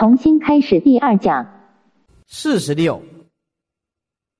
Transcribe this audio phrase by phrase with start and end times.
[0.00, 1.46] 重新开始第二讲。
[2.26, 3.02] 四十六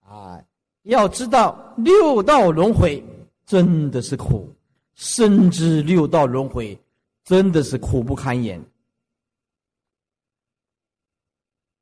[0.00, 0.42] 啊，
[0.84, 3.04] 要知道六道轮回
[3.44, 4.48] 真的是苦，
[4.94, 6.80] 深知六道轮回
[7.24, 8.64] 真的是苦不堪言。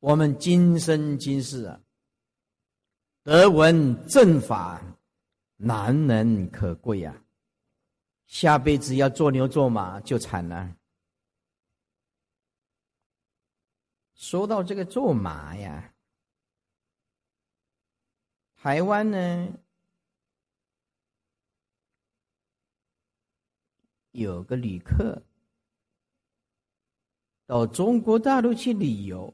[0.01, 1.79] 我们今生今世啊，
[3.23, 4.83] 得闻正法，
[5.57, 7.15] 难能可贵呀。
[8.27, 10.69] 下辈子要做牛做马就惨了。
[14.19, 15.95] 说到这个做马呀。
[18.57, 19.53] 台湾呢，
[24.11, 25.23] 有个旅客
[27.47, 29.33] 到中国大陆去旅游。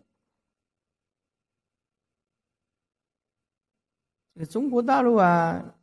[4.34, 5.74] 这个中国大陆啊，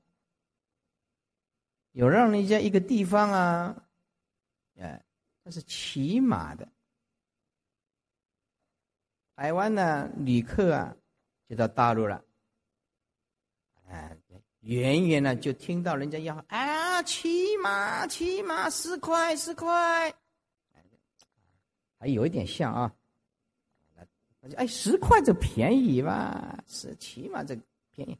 [1.93, 3.89] 有让人家一个地方啊，
[4.77, 5.03] 哎，
[5.43, 6.70] 它是骑马的。
[9.41, 10.95] 台湾呢，旅客啊，
[11.49, 12.23] 就到大陆了。
[13.87, 14.15] 哎，
[14.59, 20.13] 远远呢就听到人家要啊，骑马，骑马十块，十块，
[21.97, 22.93] 还有一点像啊。
[24.57, 26.63] 哎，十块这便宜吧？
[26.67, 27.57] 是起码这
[27.89, 28.15] 便宜。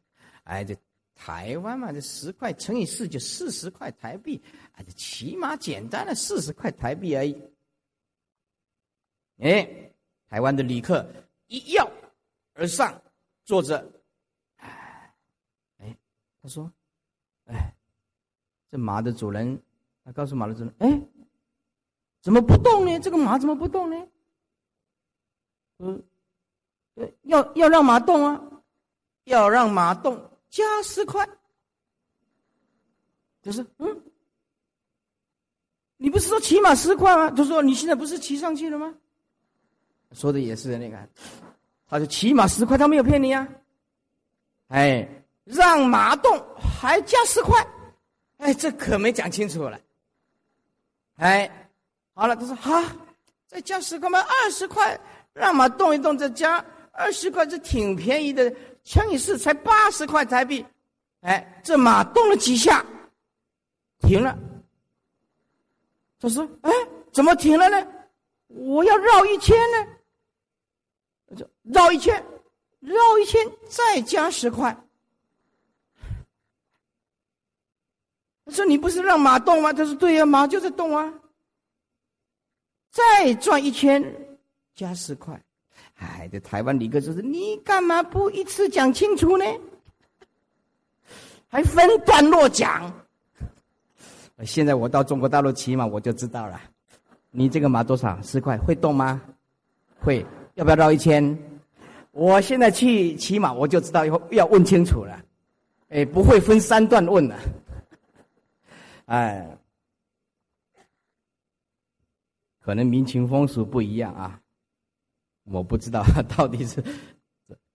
[0.45, 0.75] 哎，这
[1.14, 4.42] 台湾嘛，这十块乘以四就四十块台币。
[4.72, 7.39] 哎，这起码简单的四十块台币而已。
[9.38, 9.91] 哎，
[10.31, 11.05] 台湾的旅客
[11.47, 11.91] 一跃
[12.53, 13.01] 而上，
[13.43, 13.85] 坐着。
[14.55, 15.93] 哎
[16.41, 16.71] 他说
[17.47, 17.75] ：“哎，
[18.69, 19.61] 这马的主人，
[20.05, 21.02] 他告诉马的主人，哎，
[22.21, 22.97] 怎么不动呢？
[23.02, 24.07] 这个马怎么不动呢？
[25.79, 26.02] 嗯，
[27.23, 28.41] 要要让马动啊，
[29.25, 31.27] 要让马动，加十块。
[33.41, 34.03] 就是嗯，
[35.97, 37.29] 你不是说骑马十块吗？
[37.31, 38.97] 他说你现在不是骑上去了吗？
[40.14, 40.98] 说的也是那个，
[41.88, 43.48] 他说起码十块，他没有骗你啊，
[44.67, 45.08] 哎。”
[45.44, 47.67] 让马动还加十块，
[48.38, 49.77] 哎，这可没讲清楚了。
[51.17, 51.50] 哎，
[52.14, 52.82] 好了，他说好，
[53.48, 54.98] 再加十块嘛，二十块，
[55.33, 60.64] 让马动一动，再加二十块，这挺便宜的，乘以四才八十块台币。
[61.21, 62.86] 哎，这马动了几下，
[64.00, 64.38] 停了。
[66.20, 66.71] 他说：“哎，
[67.11, 67.86] 怎么停了呢？
[68.48, 69.92] 我要绕一圈呢。”
[71.36, 72.23] 就绕一圈，
[72.80, 74.75] 绕一圈，再加十块。
[78.47, 79.71] 说你不是让马动吗？
[79.71, 81.14] 他说对呀，马就在动啊。
[82.89, 84.03] 再转一圈，
[84.75, 85.41] 加十块。
[85.95, 89.45] 哎，这台湾李哥说是你干嘛不一次讲清楚呢？
[91.47, 92.91] 还分段落讲。
[94.43, 96.59] 现在我到中国大陆骑马，我就知道了。
[97.30, 98.21] 你这个马多少？
[98.21, 99.21] 十块，会动吗？
[100.02, 100.25] 会。
[100.56, 101.38] 要不要绕一圈？
[102.12, 105.23] 我现在去骑马，我就知道要要问清楚了。
[105.89, 107.39] 哎，不会分三段问了。
[109.06, 109.58] 哎，
[112.60, 114.39] 可能民情风俗不一样啊，
[115.45, 116.04] 我不知道
[116.36, 116.83] 到底是，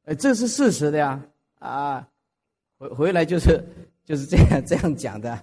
[0.04, 1.22] 哎，这是事实的呀
[1.58, 2.08] 啊，
[2.78, 3.62] 回回来就是
[4.04, 5.38] 就是这样这样讲的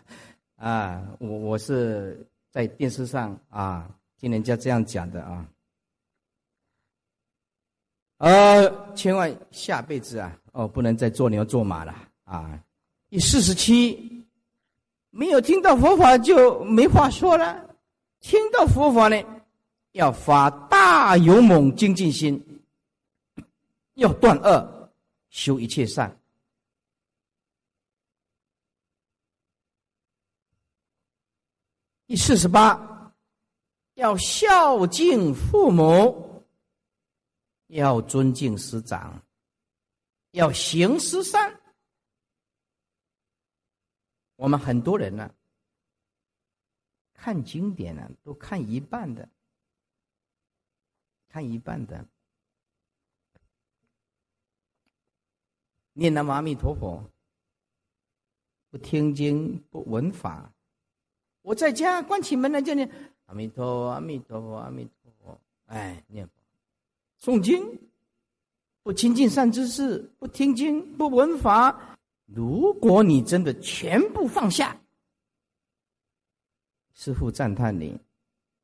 [0.56, 5.46] 啊，我我是在电视上啊听人家这样讲的啊，
[8.24, 12.58] 呃，千万下辈子啊哦不能再做牛做马了啊，
[13.10, 14.26] 第四十七。
[15.10, 17.76] 没有听到佛法就没话说了，
[18.22, 19.22] 听到佛法呢，
[19.92, 22.42] 要发大勇猛精进心，
[23.96, 24.90] 要断恶，
[25.30, 26.18] 修一切善。
[32.08, 33.12] 第四十八，
[33.96, 36.33] 要孝敬父母，
[37.74, 39.22] 要尊敬师长，
[40.32, 41.60] 要行十善。
[44.36, 45.34] 我们很多人呢，
[47.14, 49.28] 看经典呢，都看一半的，
[51.30, 52.06] 看一半的，
[55.94, 57.04] 念南无阿弥陀佛，
[58.70, 60.54] 不听经不闻法。
[61.42, 62.88] 我在家关起门来就念
[63.26, 66.43] 阿弥陀佛，阿弥陀佛，阿弥陀佛，哎，念佛，
[67.24, 67.80] 诵经，
[68.84, 71.98] 不亲近善知识，不听经不闻法。
[72.26, 74.78] 如果你真的全部放下，
[76.94, 77.98] 师父赞叹你，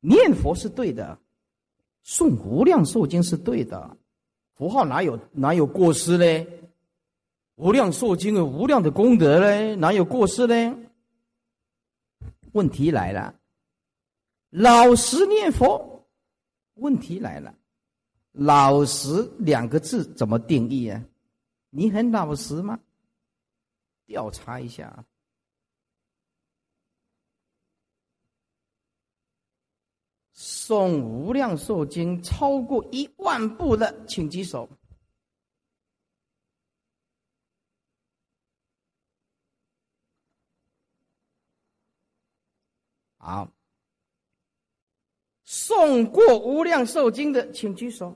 [0.02, 1.18] 念佛是对的，
[2.04, 3.96] 诵无量寿经是对的，
[4.56, 6.46] 佛号哪有哪有过失嘞？
[7.56, 10.76] 无量寿经有无量的功德嘞，哪有过失嘞？
[12.52, 13.34] 问题来了，
[14.50, 16.06] 老实念佛，
[16.74, 17.56] 问题来了，
[18.32, 21.04] 老实两个字怎么定义啊？
[21.72, 22.80] 你很老实吗？
[24.06, 25.06] 调查一下。
[30.34, 34.70] 诵《无量寿经》超过一万部的，请举手。
[43.18, 43.52] 好，
[45.50, 48.16] 诵过《无量寿经》的，请举手。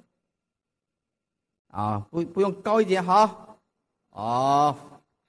[1.70, 3.58] 啊，不，不用高一点，好，
[4.12, 4.78] 哦，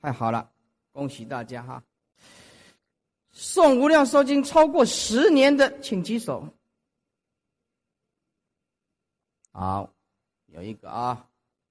[0.02, 0.50] 太好了，
[0.92, 1.82] 恭喜大家哈！
[3.34, 6.46] 诵《无量寿经》超过十年的，请举手。
[9.52, 9.88] 好，
[10.48, 11.26] 有一个啊，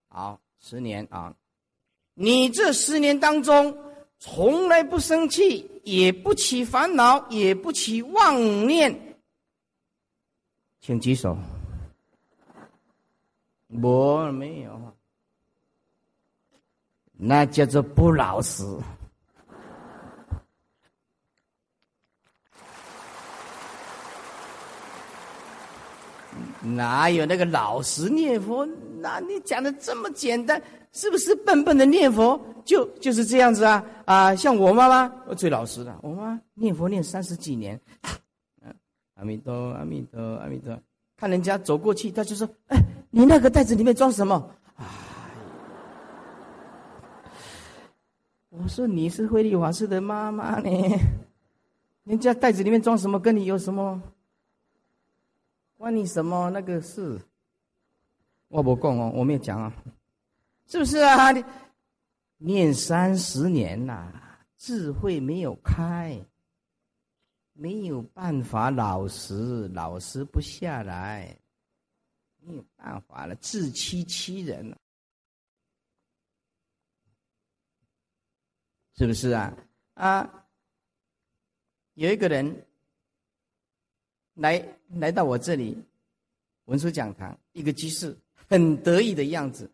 [0.07, 1.35] 好，十年啊，
[2.15, 3.77] 你这十年当中
[4.17, 9.12] 从来不生气，也不起烦恼，也不起妄念，
[10.85, 11.37] 请举手。
[13.81, 14.93] 我没有，
[17.13, 18.65] 那叫做不老实。
[26.61, 28.67] 哪有那个老实念佛？
[28.99, 33.81] 那你讲的这么简单，是不是笨笨的念佛就就是这样子啊？
[34.03, 37.79] 啊，像我妈妈，我最老实的，我妈念佛念三十几年，
[39.23, 40.77] 阿弥陀阿弥陀阿弥陀，
[41.15, 42.77] 看人家走过去，他就说：“哎，
[43.09, 44.51] 你那个袋子里面装什么？”，
[48.51, 50.69] 我说你是慧利法师的妈妈呢，
[52.03, 54.01] 人家袋子里面装什么跟你有什么？
[55.77, 57.17] 关你什么那个事？
[58.49, 59.71] 我不供哦，我没有讲啊，
[60.67, 61.31] 是不是啊？
[61.31, 61.41] 你
[62.39, 64.11] 念三十年呐，
[64.57, 66.19] 智慧没有开，
[67.63, 71.33] 没有办法老实，老实不下来，
[72.41, 74.77] 没有办法了，自欺欺人了，
[78.97, 79.57] 是不是啊？
[79.93, 80.45] 啊，
[81.93, 82.65] 有一个人。
[84.33, 85.77] 来来到我这里，
[86.65, 88.17] 文殊讲堂，一个居士
[88.49, 89.71] 很得意的样子，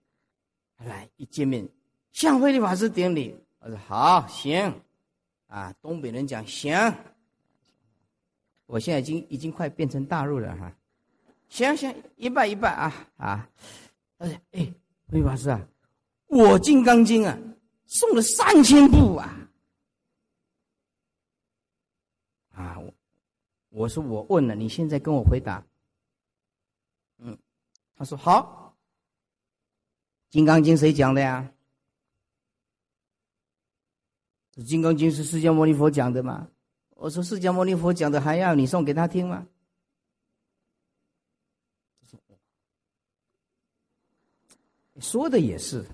[0.78, 1.68] 来一见面，
[2.12, 3.34] 向慧律法师顶礼。
[3.60, 4.80] 我说好行，
[5.48, 6.76] 啊，东北人讲行。
[8.70, 10.72] 我现在已经已经快变成大陆了哈，
[11.50, 13.50] 行行，一半一半啊啊！
[14.20, 14.72] 哎哎，
[15.08, 15.68] 慧法师啊，
[16.28, 17.36] 我《金刚经》啊
[17.88, 19.50] 送了三千部啊，
[22.52, 22.78] 啊。
[23.70, 25.66] 我说我问了，你现在跟我回答。
[27.18, 27.36] 嗯，
[27.96, 28.78] 他说好。
[30.32, 31.52] 《金刚经》谁讲的呀？
[34.64, 36.48] 《金刚经》是释迦牟尼佛讲的吗？
[37.02, 39.48] 我说释迦牟尼佛讲的，还要你送给他听吗？
[45.00, 45.86] 说的也是。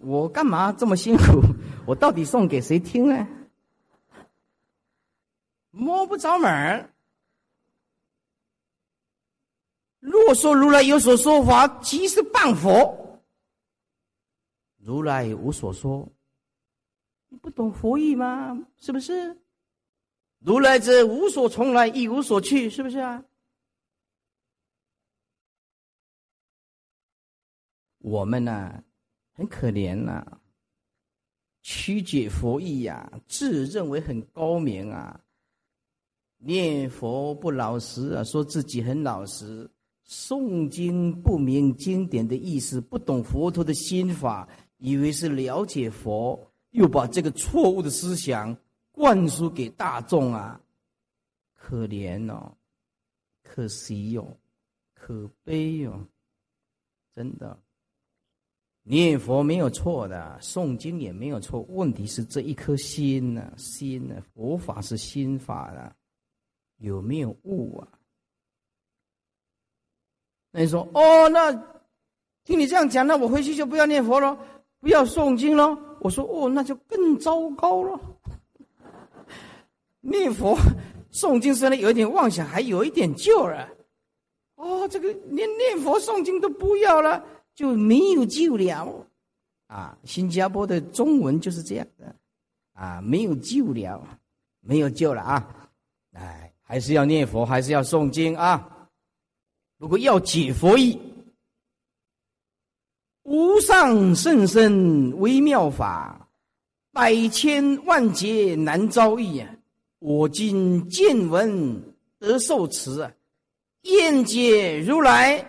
[0.00, 1.42] 我干嘛这么辛苦？
[1.86, 3.28] 我到底送给谁听呢？
[5.70, 6.90] 摸不着门儿。
[10.00, 13.20] 若说如来有所说法，即是谤佛。
[14.78, 16.08] 如来无所说，
[17.36, 18.66] 不懂佛意吗？
[18.78, 19.36] 是不是？
[20.40, 23.24] 如来者无所从来，亦无所去，是不是啊？
[27.98, 28.84] 我们呢，
[29.32, 30.24] 很可怜呐，
[31.62, 35.20] 曲解佛意呀，自认为很高明啊。
[36.38, 39.68] 念佛不老实啊，说自己很老实；
[40.06, 48.54] 诵经不明经典的意思，不懂佛陀的心法，以为是了解佛，又把这个错误的思想
[48.92, 50.60] 灌输给大众啊！
[51.54, 52.52] 可怜哦，
[53.42, 54.38] 可惜哟，
[54.94, 56.06] 可悲哟！
[57.14, 57.58] 真的，
[58.82, 63.52] 念佛没有错的，诵经也没有错，问题是这一颗心呢？
[63.56, 64.22] 心呢？
[64.34, 65.96] 佛法是心法的。
[66.76, 67.88] 有没有悟啊？
[70.50, 71.50] 那你说哦，那
[72.44, 74.38] 听你这样讲，那我回去就不要念佛了，
[74.86, 75.76] 不要诵经了。
[75.98, 78.00] 我说哦，那就更糟糕了。
[80.00, 80.56] 念佛、
[81.10, 83.68] 诵经虽然有一点妄想，还有一点救了。
[84.54, 87.20] 哦，这个连念佛、诵经都不要了，
[87.52, 89.04] 就没有救了。
[89.66, 92.14] 啊，新加坡的中文就是这样的，
[92.72, 94.06] 啊，没有救了，
[94.60, 95.68] 没有救了啊，
[96.12, 96.52] 哎。
[96.68, 98.88] 还是要念佛，还是要诵经啊！
[99.78, 101.00] 如果要解佛意，
[103.26, 106.28] 无上甚深微妙法，
[106.92, 109.50] 百千万劫难遭遇啊！
[109.98, 111.82] 我今见闻
[112.20, 113.10] 得受持啊！
[113.82, 115.44] 愿解如来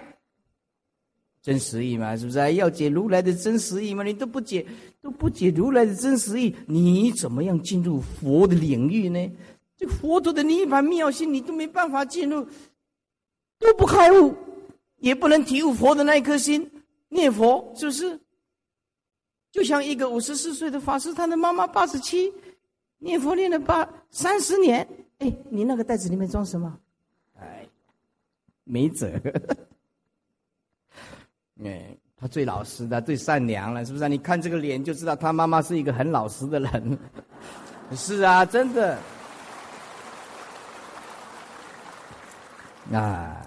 [1.43, 2.55] 真实意嘛，是不是？
[2.55, 4.01] 要解如来的真实意嘛？
[4.01, 4.65] 你都不解，
[4.99, 9.31] 都不解如来的真实意，你怎么样进入佛的领域呢？
[9.77, 12.43] 这佛陀的涅盘妙心，你都没办法进入，
[13.59, 14.33] 都不开悟，
[14.97, 16.67] 也不能体悟佛的那一颗心，
[17.09, 18.19] 念佛是不是？
[19.49, 22.31] 就像一个五十四岁的法师，他的妈妈八十七，
[22.99, 24.87] 念佛念了八三十年，
[25.19, 26.77] 哎，你那个袋子里面装什么？
[27.39, 27.65] 哎，
[28.65, 29.09] 没辙。
[31.63, 34.07] 哎，他最老实的，最善良了，是不是？
[34.07, 36.99] 你看这个脸就知道，他妈妈是一个很老实的人。
[37.95, 38.99] 是啊，真的。
[42.93, 43.46] 啊，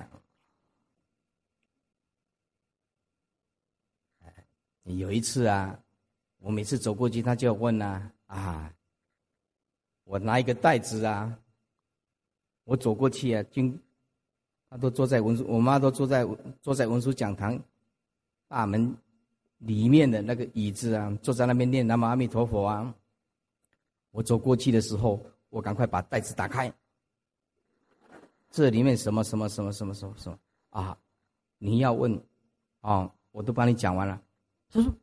[4.99, 5.79] 有一次啊，
[6.39, 8.73] 我每次走过去，他就要问呐啊，
[10.05, 11.39] 我拿一个袋子啊，
[12.65, 13.79] 我走过去啊，经，
[14.69, 16.27] 他都坐在文书，我妈都坐在
[16.61, 17.59] 坐在文书讲堂。
[18.49, 18.97] 大门
[19.59, 22.93] 里面的那个椅子啊，坐在那边念南无阿弥陀佛啊。
[24.11, 26.73] 我走过去的时候，我赶快把袋子打开。
[28.51, 30.39] 这里面什么什么什么什么什么什么
[30.71, 30.99] 啊？
[31.59, 32.21] 你要问
[32.81, 34.21] 啊，我都帮你讲完了。
[34.73, 34.95] 他说：“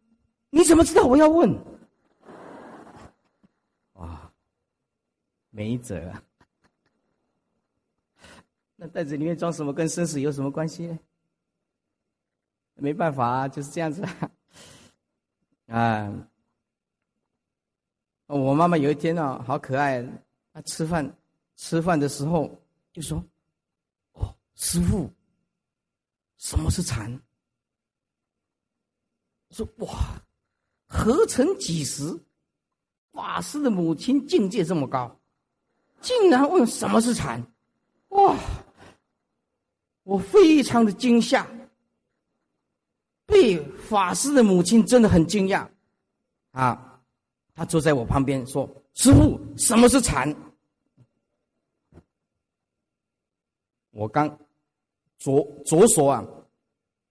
[0.49, 1.51] 你怎么知道我要问？”
[3.93, 4.31] 哇，
[5.49, 6.09] 没辙。
[6.09, 6.23] 啊
[8.79, 10.99] 那袋子里面装什么，跟生死有什么关系呢？
[12.75, 14.05] 没办法啊，就是这样子
[15.65, 16.13] 啊。
[18.27, 20.05] 我妈妈有一天呢，好可爱，
[20.53, 21.17] 她吃饭
[21.55, 22.55] 吃饭的时候
[22.93, 23.17] 就说
[24.13, 25.11] ：“哦，师傅，
[26.37, 27.19] 什么是禅？”
[29.51, 30.21] 说：“哇，
[30.87, 32.19] 何曾几时，
[33.11, 35.19] 法师的母亲境界这么高，
[36.01, 37.41] 竟然问什么是禅？
[38.09, 38.35] 哇，
[40.03, 41.47] 我非常的惊吓。”
[43.25, 45.67] 被法师的母亲真的很惊讶，
[46.51, 47.01] 啊，
[47.53, 50.33] 他坐在我旁边说：“师傅，什么是禅？”
[53.91, 54.39] 我刚
[55.17, 56.25] 左左手啊，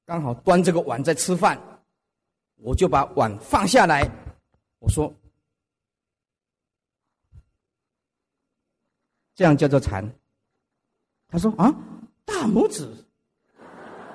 [0.07, 1.61] 刚好端这个碗在吃饭，
[2.57, 4.03] 我就把碗放下来，
[4.81, 5.13] 我说
[9.35, 10.05] ：“这样叫做禅。”
[11.29, 11.71] 他说：“啊，
[12.25, 12.89] 大拇指，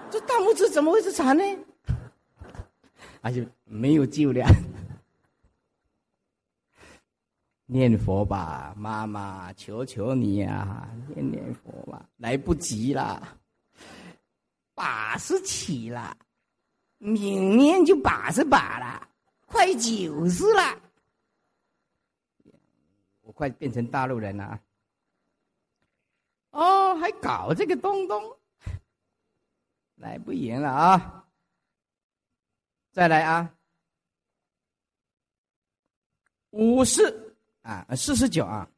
[0.09, 1.43] 这大拇指怎么会是禅呢？”
[3.21, 4.45] 而且没有救了，
[7.67, 13.37] 念佛吧，妈妈，求求你呀，念念佛吧，来不及了，
[14.73, 16.17] 八十七了，
[17.03, 19.09] 明年就八十八了，
[19.47, 20.79] 快九十了，
[23.21, 24.61] 我快变成大陆人了啊，
[26.51, 28.37] 哦，还搞这个东东，
[29.95, 31.25] 来不赢了啊！
[32.91, 33.51] 再来啊，
[36.51, 38.69] 五十啊，四十九啊，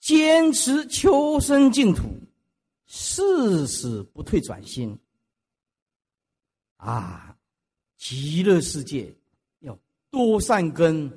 [0.00, 2.18] 坚持求生净土，
[2.86, 4.98] 誓死不退转心。
[6.86, 7.36] 啊，
[7.96, 9.12] 极乐世界
[9.58, 9.76] 要
[10.08, 11.10] 多善根、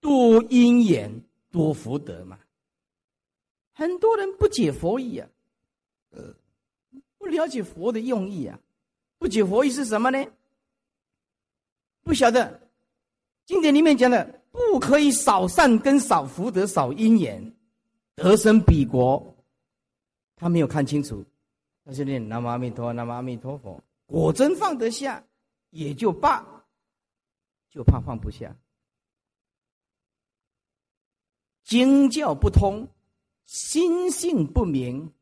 [0.00, 1.12] 多因缘、
[1.50, 2.38] 多福德嘛。
[3.72, 5.28] 很多人不解佛意啊，
[6.10, 6.32] 呃，
[7.18, 8.56] 不了解佛的用意啊，
[9.18, 10.24] 不解佛意是什么呢？
[12.04, 12.68] 不晓得，
[13.46, 17.52] 经典里面讲的不可以少善根、少福德、少因缘，
[18.14, 19.36] 得生彼国。
[20.36, 21.24] 他没有看清楚，
[21.84, 23.82] 他就念南无阿弥陀，南无阿弥陀佛。
[24.10, 25.24] 果真放得下，
[25.70, 26.66] 也就罢，
[27.68, 28.56] 就怕放不下。
[31.62, 32.88] 经教不通，
[33.46, 35.12] 心性不明，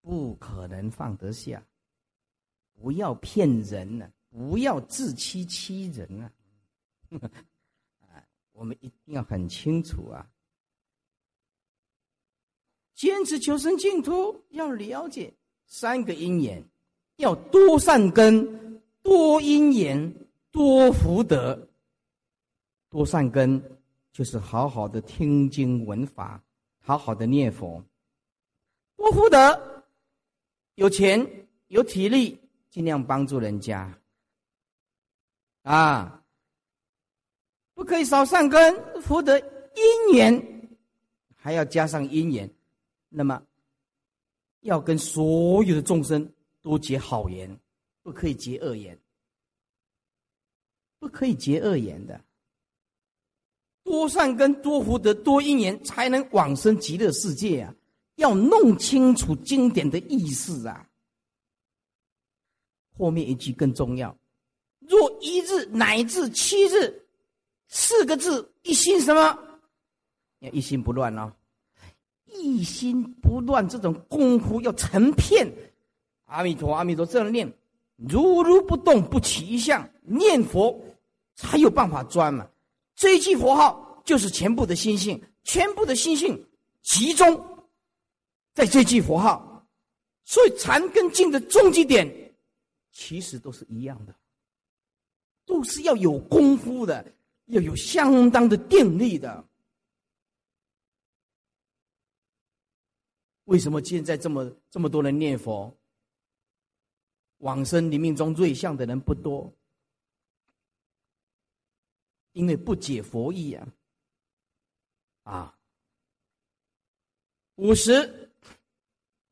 [0.00, 1.66] 不可能放得下。
[2.74, 4.12] 不要骗人了。
[4.30, 6.30] 不要自欺欺人啊！
[8.00, 10.30] 啊， 我们一定要很清楚啊！
[12.94, 16.62] 坚持求生净土，要了解三个因缘，
[17.18, 20.14] 要多善根、多因缘、
[20.50, 21.68] 多福德。
[22.88, 23.62] 多善根
[24.12, 26.42] 就是好好的听经闻法，
[26.80, 27.82] 好好的念佛；
[28.96, 29.84] 多福德，
[30.76, 33.98] 有钱有体力，尽量帮助人家。
[35.62, 36.24] 啊，
[37.74, 40.78] 不可以少善根福德因缘，
[41.34, 42.48] 还要加上因缘。
[43.08, 43.42] 那么，
[44.60, 46.32] 要跟所有的众生
[46.68, 47.58] 都结好缘，
[48.02, 48.98] 不可以结恶缘，
[50.98, 52.22] 不可以结恶缘的。
[53.84, 57.74] 多善根、多福德、多因缘，才能往生极乐世界啊！
[58.16, 60.86] 要弄清楚经典的意思啊！
[62.98, 64.14] 后面一句更重要：
[64.80, 67.02] 若一日乃至七日，
[67.68, 69.38] 四个字一心什么？
[70.40, 71.32] 要一心不乱哦，
[72.26, 75.50] 一心不乱这种功夫要成片。
[76.28, 77.52] 阿弥陀，阿弥陀，这样念，
[77.96, 80.78] 如如不动，不起一相，念佛
[81.34, 82.48] 才有办法钻嘛。
[82.94, 86.46] 这一句佛号就是全部的心性，全部的心性
[86.82, 87.64] 集中
[88.54, 89.66] 在这句佛号，
[90.24, 92.34] 所以禅跟静的终极点
[92.92, 94.14] 其实都是一样的，
[95.46, 97.04] 都是要有功夫的，
[97.46, 99.44] 要有相当的定力的。
[103.44, 105.74] 为什么现在这么这么多人念佛？
[107.38, 109.52] 往生临命中瑞相的人不多，
[112.32, 113.68] 因为不解佛意啊！
[115.22, 115.58] 啊，
[117.56, 118.30] 五十，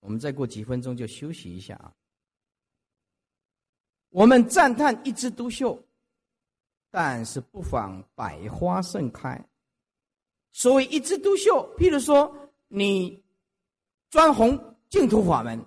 [0.01, 1.95] 我们再过几分钟就休息一下啊。
[4.11, 5.83] 我们赞叹一枝独秀，
[6.91, 9.49] 但是不妨百花盛开。
[10.53, 13.23] 所谓一枝独秀，譬如说你
[14.09, 15.63] 专弘净土法门，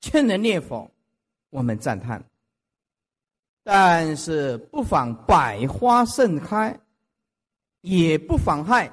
[0.00, 0.91] 劝人念佛。
[1.52, 2.24] 我们赞叹，
[3.62, 6.80] 但是不妨百花盛开，
[7.82, 8.90] 也不妨害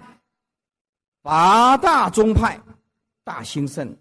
[1.22, 2.62] 八大宗派
[3.24, 3.98] 大兴盛。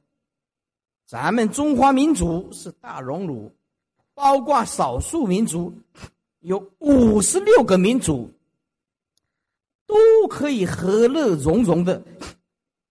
[1.07, 3.55] 咱们中华民族是大熔炉，
[4.12, 5.73] 包括少数民族，
[6.41, 8.29] 有五十六个民族，
[9.87, 9.95] 都
[10.27, 12.03] 可以和乐融融的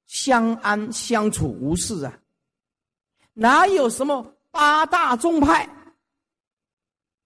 [0.05, 2.19] 相安相处无事啊，
[3.33, 4.33] 哪有什么？
[4.57, 5.67] 八大宗派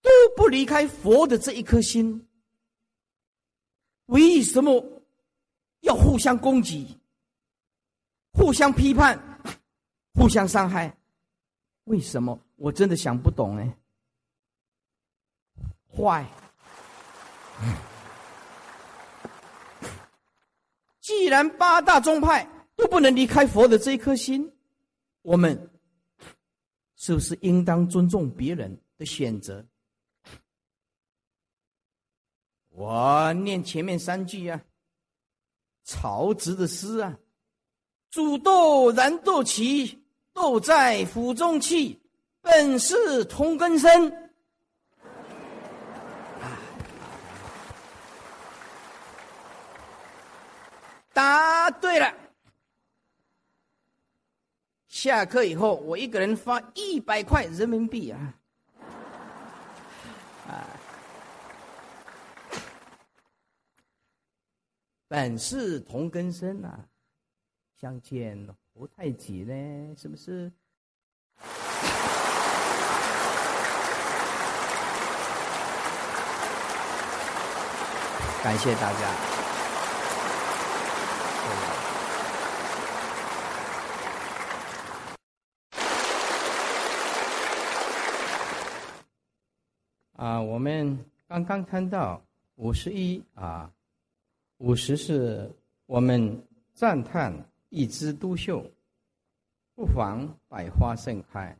[0.01, 2.27] 都不离开佛的这一颗心，
[4.07, 4.85] 为什么
[5.79, 6.99] 要互相攻击、
[8.33, 9.17] 互相批判、
[10.13, 10.93] 互相伤害？
[11.85, 12.37] 为什么？
[12.57, 13.77] 我真的想不懂哎。
[15.87, 16.29] 坏！
[20.99, 24.51] 既然八大宗派都不能离开佛的这一颗心，
[25.21, 25.69] 我们。
[27.03, 29.65] 是不是应当尊重别人的选择？
[32.69, 34.61] 我念前面三句啊，
[35.83, 37.17] 曹植的诗啊
[38.11, 39.97] ：“煮豆燃豆萁，
[40.31, 41.99] 豆在釜中泣，
[42.39, 44.13] 本是同根生。”
[51.11, 52.20] 答对了。
[55.03, 58.35] 下课以后，我一个人发一百块人民币啊！
[60.47, 60.67] 啊，
[65.07, 66.85] 本是同根生啊，
[67.79, 70.51] 相见不太急呢，是不是？
[78.43, 79.40] 感谢大家。
[90.21, 93.73] 啊，我们刚刚看到五十一啊，
[94.59, 95.51] 五十是
[95.87, 97.33] 我们赞叹
[97.69, 98.63] 一枝独秀，
[99.73, 101.57] 不妨百花盛开。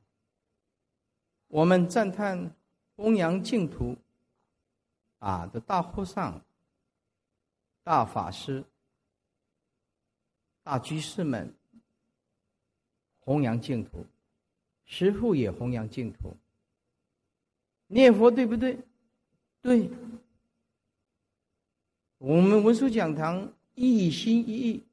[1.47, 2.55] 我们赞叹
[2.95, 3.97] 弘扬净土
[5.17, 6.39] 啊的大和尚、
[7.81, 8.63] 大法师、
[10.61, 11.51] 大居士们
[13.21, 14.05] 弘扬净土，
[14.85, 16.37] 师父也弘扬净土。
[17.91, 18.79] 念佛对不对？
[19.61, 19.89] 对。
[22.17, 24.83] 我们文殊讲堂一心一意，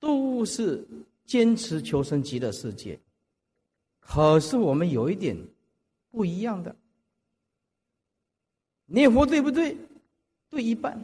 [0.00, 0.84] 都是
[1.24, 2.98] 坚持求生极乐世界。
[4.00, 5.36] 可是我们有一点
[6.10, 6.74] 不一样的，
[8.86, 9.76] 念佛对不对？
[10.50, 10.98] 对一半。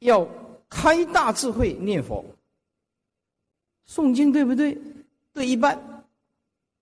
[0.00, 0.28] 要
[0.68, 2.24] 开大智慧念佛。
[3.86, 4.76] 诵经对不对？
[5.32, 6.04] 对一半。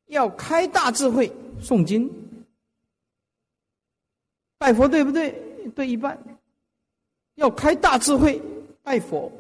[0.07, 1.33] 要开大智慧。
[1.61, 2.11] 诵经、
[4.59, 5.33] 拜佛，对不对？
[5.75, 6.19] 对一半。
[7.35, 8.41] 要开大智慧，
[8.83, 9.31] 拜佛，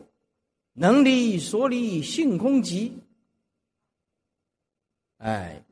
[0.74, 2.92] 能离所离性空寂。
[5.18, 5.64] 哎，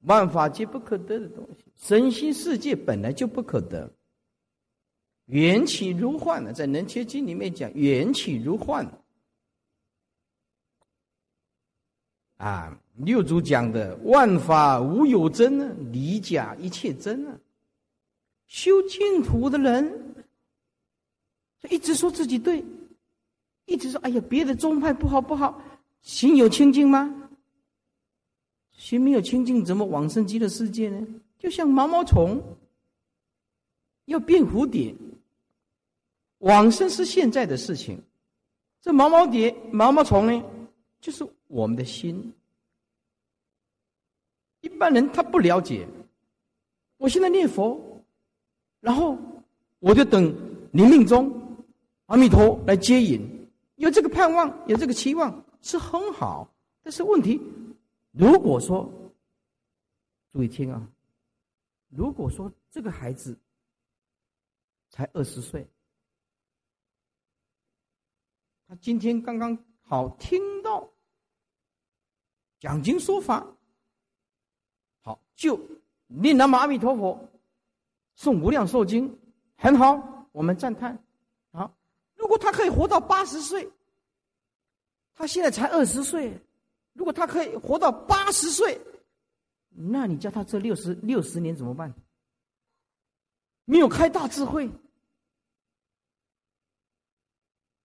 [0.00, 3.88] 万法皆不可得的东西，身心世界本来就不可得。
[5.26, 8.84] 缘起如幻呢，在《能切经》里面讲，缘起如幻。
[12.36, 12.78] 啊。
[12.96, 17.38] 六祖讲的“万法无有真”呢，离假一切真啊。
[18.46, 20.14] 修净土的人，
[21.68, 22.64] 一直说自己对，
[23.66, 25.62] 一直说：“哎呀，别的宗派不好不好。”
[26.00, 27.28] 心有清净吗？
[28.72, 31.06] 心没有清净，怎么往生极乐世界呢？
[31.38, 32.42] 就像毛毛虫
[34.06, 34.94] 要变蝴蝶，
[36.38, 38.00] 往生是现在的事情。
[38.80, 40.42] 这毛毛蝶、毛毛虫呢，
[40.98, 42.32] 就是我们的心。
[44.60, 45.86] 一般人他不了解。
[46.98, 48.02] 我现在念佛，
[48.80, 49.18] 然后
[49.80, 50.24] 我就等
[50.72, 51.30] 临命中
[52.06, 53.20] 阿弥陀来接引，
[53.76, 56.50] 有这个盼望，有这个期望是很好。
[56.82, 57.38] 但是问题，
[58.12, 58.90] 如果说，
[60.32, 60.88] 注意听啊，
[61.88, 63.38] 如果说这个孩子
[64.88, 65.66] 才二十岁，
[68.66, 70.55] 他今天刚刚好听
[72.58, 73.46] 讲经说法，
[75.02, 75.58] 好就。
[76.08, 77.28] 念南无阿弥陀佛，
[78.14, 79.18] 送无量寿经，
[79.56, 80.96] 很好，我们赞叹。
[81.50, 81.74] 啊，
[82.14, 83.68] 如果他可以活到八十岁，
[85.16, 86.40] 他现在才二十岁，
[86.92, 88.80] 如果他可以活到八十岁，
[89.70, 91.92] 那你叫他这六十六十年怎么办？
[93.64, 94.70] 没有开大智慧，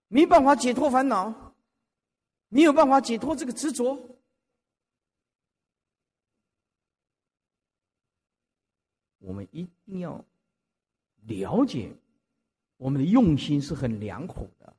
[0.08, 1.54] 没办法解脱烦恼，
[2.48, 3.96] 没有办法解脱这个执着。
[9.28, 10.24] 我们一定要
[11.26, 11.92] 了解，
[12.78, 14.74] 我们的用心是很良苦的。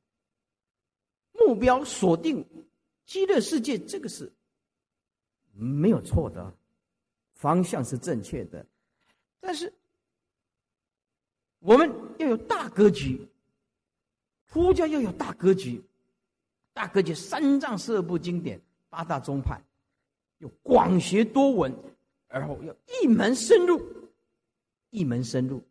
[1.34, 2.44] 目标锁定
[3.06, 4.32] 极乐世界，这个是
[5.52, 6.52] 没有错的，
[7.32, 8.66] 方向是正确的。
[9.38, 9.72] 但是
[11.60, 13.24] 我们要有大格局，
[14.46, 15.80] 佛教要有大格局，
[16.72, 19.62] 大格局三藏四部经典，八大宗派，
[20.38, 21.72] 有广学多闻，
[22.26, 23.99] 而后要一门深入。
[24.90, 25.62] 一门深入，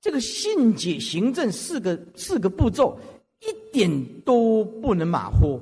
[0.00, 2.98] 这个信解行证四个四个步骤，
[3.40, 3.90] 一点
[4.22, 5.60] 都不能马虎。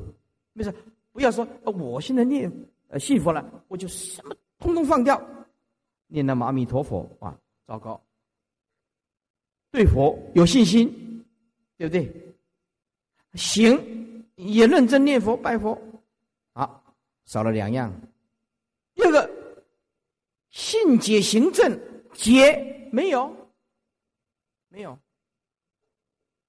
[0.52, 0.74] 没事，
[1.12, 2.52] 不要说我现在念
[2.88, 5.20] 呃信佛了，我就什么通通放掉，
[6.08, 8.00] 念那阿弥陀佛啊，糟糕。
[9.70, 11.24] 对佛有信心，
[11.76, 12.12] 对不对？
[13.34, 15.78] 行也认真念佛拜佛，
[16.54, 17.92] 好少了两样。
[18.94, 19.30] 第二个
[20.50, 21.78] 信解行证
[22.12, 22.72] 解。
[22.92, 23.50] 没有，
[24.68, 24.98] 没有，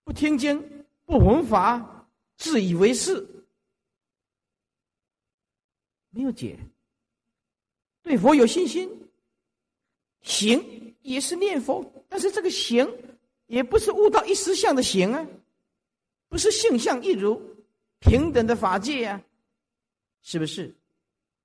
[0.03, 3.25] 不听经，不闻法，自以为是，
[6.09, 6.57] 没有解。
[8.01, 8.89] 对佛有信心，
[10.21, 12.89] 行也是念佛，但是这个行
[13.47, 15.27] 也不是悟到一实相的行啊，
[16.29, 17.41] 不是性相一如。
[17.99, 19.21] 平等的法界啊，
[20.21, 20.73] 是不是？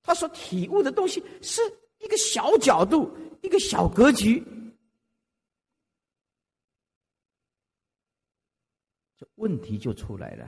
[0.02, 1.62] 他所体悟的东西是
[1.98, 4.42] 一个小角度，一个小格局。
[9.42, 10.46] 问题就出来了。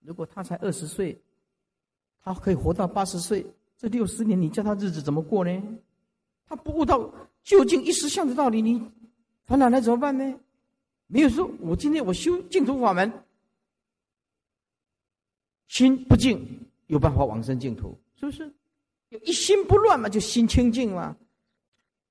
[0.00, 1.18] 如果他才二十岁，
[2.20, 3.44] 他可以活到八十岁，
[3.78, 5.50] 这六十年你叫他日子怎么过呢？
[6.46, 7.10] 他不悟到
[7.42, 8.78] 究竟一时相的道理，你
[9.46, 10.38] 烦恼来怎么办呢？
[11.06, 13.10] 没有说，我今天我修净土法门，
[15.68, 16.46] 心不净，
[16.88, 18.52] 有办法往生净土，是不是？
[19.22, 21.16] 一心不乱嘛，就心清净嘛。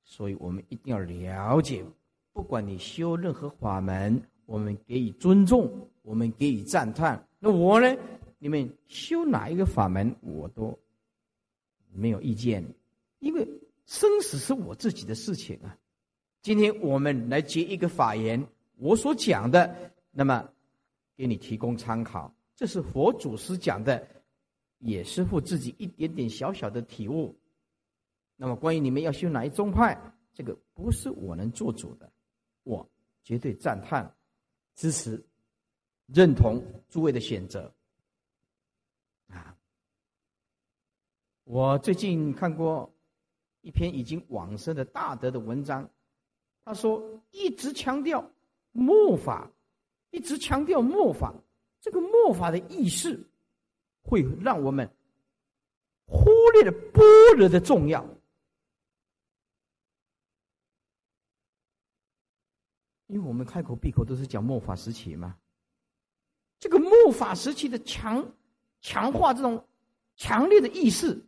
[0.04, 1.86] 所以我们一定要了解，
[2.32, 4.20] 不管你修任何法门。
[4.46, 7.28] 我们给予尊重，我们给予赞叹。
[7.40, 7.96] 那我呢？
[8.40, 10.78] 你们修哪一个法门，我都
[11.94, 12.62] 没有意见，
[13.20, 13.48] 因为
[13.86, 15.78] 生死是我自己的事情啊。
[16.42, 20.46] 今天我们来结一个法言，我所讲的，那么
[21.16, 22.36] 给你提供参考。
[22.54, 24.06] 这是佛祖师讲的，
[24.80, 27.34] 也是父自己一点点小小的体悟。
[28.36, 29.98] 那么关于你们要修哪一宗派，
[30.34, 32.12] 这个不是我能做主的，
[32.64, 32.86] 我
[33.24, 34.14] 绝对赞叹。
[34.76, 35.24] 支持、
[36.08, 37.74] 认同诸位的选择
[39.28, 39.56] 啊！
[41.44, 42.94] 我最近看过
[43.62, 45.90] 一篇已经往生的大德的文章，
[46.66, 48.32] 他说一直强调
[48.72, 49.52] 末法，
[50.12, 51.34] 一直强调末法，
[51.82, 53.28] 这个末法的意识
[54.02, 54.90] 会让我们
[56.06, 57.04] 忽略了般
[57.38, 58.06] 若的重要。
[63.14, 65.38] 因为我们开口闭口都是讲末法时期嘛，
[66.58, 68.26] 这个末法时期的强
[68.82, 69.64] 强化这种
[70.16, 71.24] 强烈的意识，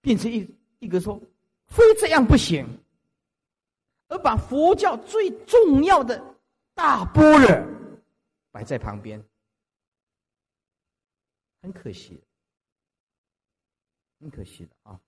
[0.00, 0.48] 变成一
[0.78, 1.20] 一个说
[1.66, 2.66] 非这样不行，
[4.08, 6.34] 而把佛教最重要的
[6.72, 7.50] 大波若
[8.50, 9.22] 摆在旁边，
[11.60, 12.18] 很可惜，
[14.18, 14.98] 很可惜的啊！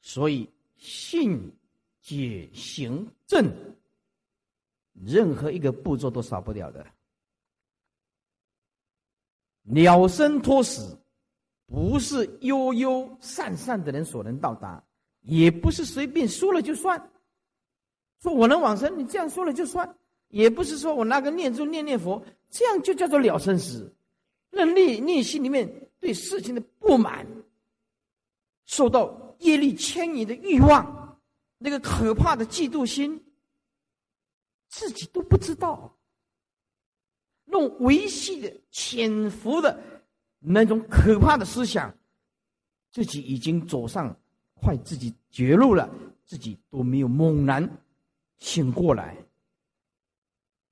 [0.00, 1.54] 所以信
[2.00, 3.52] 解行正。
[5.02, 6.86] 任何一个步骤都少不了的，
[9.64, 10.96] 了生脱死，
[11.66, 14.82] 不是悠悠善善的人所能到达，
[15.22, 17.10] 也不是随便说了就算。
[18.22, 19.96] 说我能往生，你这样说了就算，
[20.28, 23.94] 也不是说我拿个念珠念念佛，这样就叫做了生死。
[24.50, 27.26] 那内内心里面对事情的不满，
[28.66, 31.18] 受到业力牵引的欲望，
[31.58, 33.23] 那个可怕的嫉妒心，
[34.74, 35.96] 自己都不知道。
[37.44, 39.80] 弄维系的潜伏的
[40.40, 41.96] 那种可怕的思想，
[42.90, 44.18] 自己已经走上
[44.54, 45.88] 快自己绝路了，
[46.24, 47.68] 自己都没有猛然
[48.38, 49.16] 醒过来，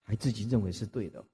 [0.03, 1.25] 还自己认为是对的。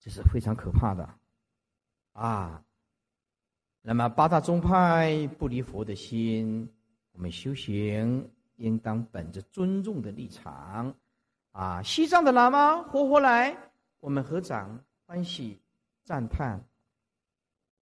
[0.00, 1.18] 这是非常可怕的，
[2.12, 2.64] 啊！
[3.82, 6.68] 那么八大宗派不离佛的心，
[7.12, 10.94] 我们修行应当本着尊重的立场，
[11.52, 11.82] 啊！
[11.82, 13.56] 西藏的喇嘛活活来，
[14.00, 15.60] 我们合掌欢喜
[16.04, 16.58] 赞叹；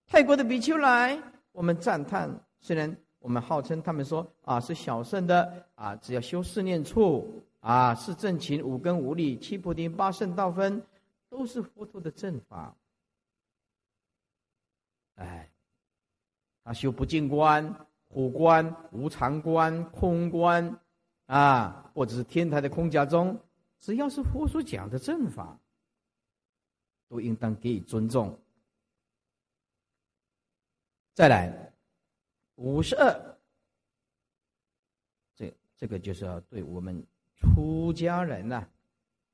[0.07, 1.21] 泰国的比丘来，
[1.53, 2.31] 我们赞叹。
[2.61, 10.83] 虽然我们号称他们说啊是小圣的啊，只要修四念处啊，是正勤五根五力七菩提八圣道分。
[11.31, 12.77] 都是佛陀的正法，
[15.17, 15.51] 哎，
[16.63, 17.75] 他修不净观、
[18.15, 20.81] 苦观、无常观、空观，
[21.27, 23.37] 啊，或者是天台的空假中，
[23.81, 25.59] 只要是佛所讲的正法，
[27.09, 28.41] 都应当给予尊重。
[31.13, 31.73] 再来，
[32.55, 33.37] 五十二，
[35.35, 38.65] 这这个就是要对我们出家人呐。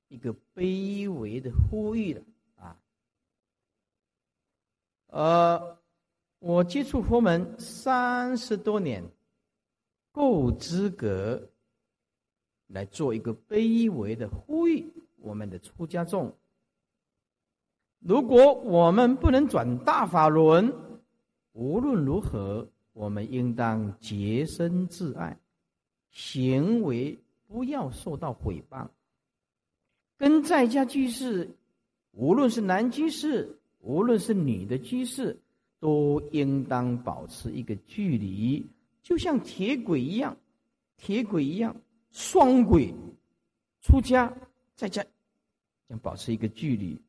[0.09, 2.23] 一个卑微的呼吁了
[2.57, 2.83] 啊！
[5.09, 5.79] 呃，
[6.40, 9.05] 我接触佛门三十多年，
[10.11, 11.50] 够资格
[12.66, 14.90] 来做一个卑微的呼吁。
[15.18, 16.35] 我们的出家众，
[17.98, 20.72] 如果我们不能转大法轮，
[21.53, 25.38] 无论如何，我们应当洁身自爱，
[26.11, 28.88] 行为不要受到诽谤。
[30.16, 31.50] 跟在家居士，
[32.12, 35.38] 无论是男居士，无论是女的居士，
[35.81, 38.64] 都应当保持一个距离，
[39.03, 40.37] 就像铁轨一样，
[40.97, 41.75] 铁轨一样，
[42.11, 42.95] 双轨，
[43.81, 44.33] 出家
[44.77, 45.05] 在家
[45.88, 47.01] 要保持一个距离，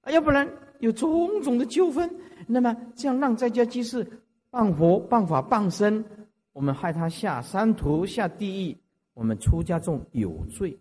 [0.00, 0.50] 啊，要不然
[0.80, 2.12] 有种种的纠纷，
[2.48, 4.04] 那么这样让在家居士
[4.50, 6.04] 谤佛、谤法、谤身，
[6.52, 8.76] 我们害他下三途、下地狱，
[9.14, 10.76] 我们出家众有罪。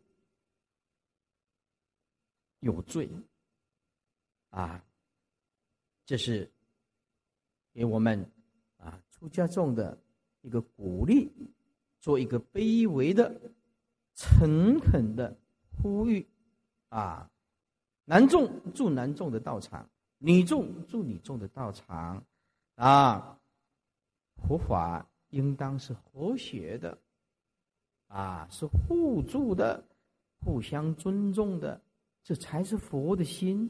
[2.62, 3.08] 有罪，
[4.50, 4.84] 啊，
[6.04, 6.50] 这是
[7.76, 8.32] 给我们
[8.78, 9.98] 啊出家众的
[10.40, 11.30] 一个鼓励，
[12.00, 13.42] 做一个卑微的、
[14.14, 15.38] 诚恳的
[15.78, 16.26] 呼吁，
[16.88, 17.30] 啊，
[18.06, 22.24] 男众住男众的道场，女众住女众的道场，
[22.76, 23.38] 啊，
[24.38, 26.98] 佛法应当是和谐的，
[28.08, 29.84] 啊，是互助的、
[30.40, 31.82] 互相尊重的。
[32.24, 33.70] 这才是佛的心，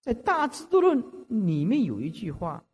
[0.00, 1.00] 在《大智度论》
[1.46, 2.64] 里面有一句话：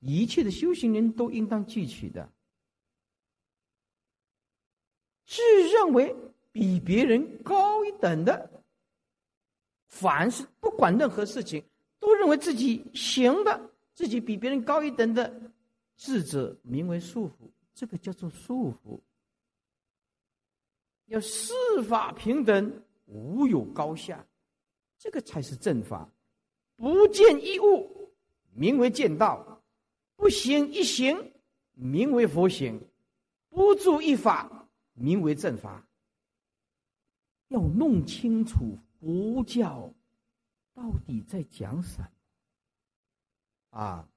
[0.00, 2.30] 一切的修行人都应当记取的。
[5.24, 6.14] 自认为
[6.52, 8.62] 比别人高一等的，
[9.88, 11.64] 凡是不管任何事情，
[11.98, 15.52] 都认为自己行的，自己比别人高一等的
[15.96, 17.50] 智者，名为束缚。
[17.74, 19.00] 这个叫做束缚。
[21.06, 24.26] 要四法平等，无有高下。
[24.98, 26.10] 这个才是正法，
[26.76, 28.10] 不见一物，
[28.54, 29.55] 名为见道；
[30.16, 31.32] 不行一行，
[31.74, 32.78] 名为佛行；
[33.48, 35.86] 不住一法，名为正法。
[37.48, 39.92] 要弄清楚佛教
[40.74, 42.08] 到底在讲什么
[43.78, 44.08] 啊？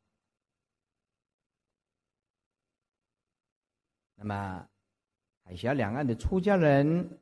[4.15, 4.67] 那么，
[5.43, 7.19] 海峡两岸的出家人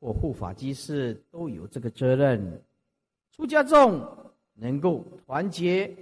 [0.00, 2.64] 或护法居士都有这个责任。
[3.30, 5.94] 出家众能够团结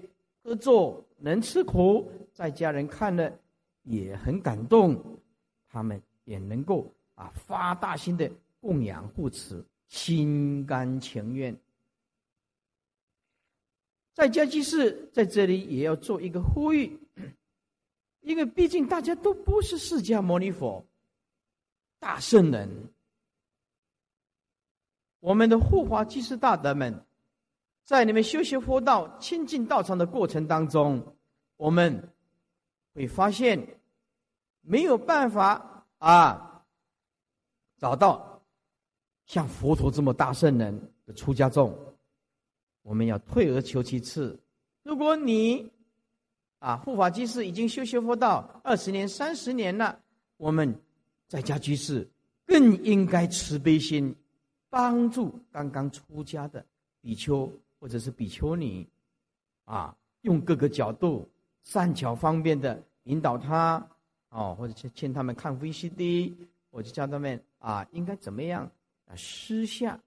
[0.42, 3.30] 合作，能吃苦，在家人看了
[3.82, 5.20] 也很感动，
[5.68, 11.54] 他们也能够啊发大心的供养护持，心甘情愿。
[14.14, 16.98] 在家居士在这里也要做一个呼吁，
[18.20, 20.84] 因为毕竟大家都不是释迦牟尼佛
[21.98, 22.68] 大圣人，
[25.20, 27.04] 我们的护法居士大德们。
[27.90, 31.04] 在你们修习佛道、亲近道场的过程当中，
[31.56, 32.08] 我们
[32.94, 33.80] 会发现
[34.60, 36.64] 没有办法啊
[37.78, 38.40] 找到
[39.26, 41.76] 像佛陀这么大圣人的出家众。
[42.82, 44.38] 我们要退而求其次，
[44.84, 45.68] 如果你
[46.60, 49.98] 啊护法居士已经修修佛道二十年、三十年了，
[50.36, 50.80] 我们
[51.26, 52.08] 在家居士
[52.46, 54.14] 更应该慈悲心，
[54.68, 56.64] 帮助刚刚出家的
[57.00, 58.86] 比丘或者是比丘尼，
[59.64, 61.28] 啊，用各个角度
[61.62, 63.84] 善巧方便的引导他，
[64.28, 66.34] 哦，或者劝劝他们看 VCD，
[66.70, 68.70] 我就教他们啊，应该怎么样
[69.06, 69.98] 啊，私下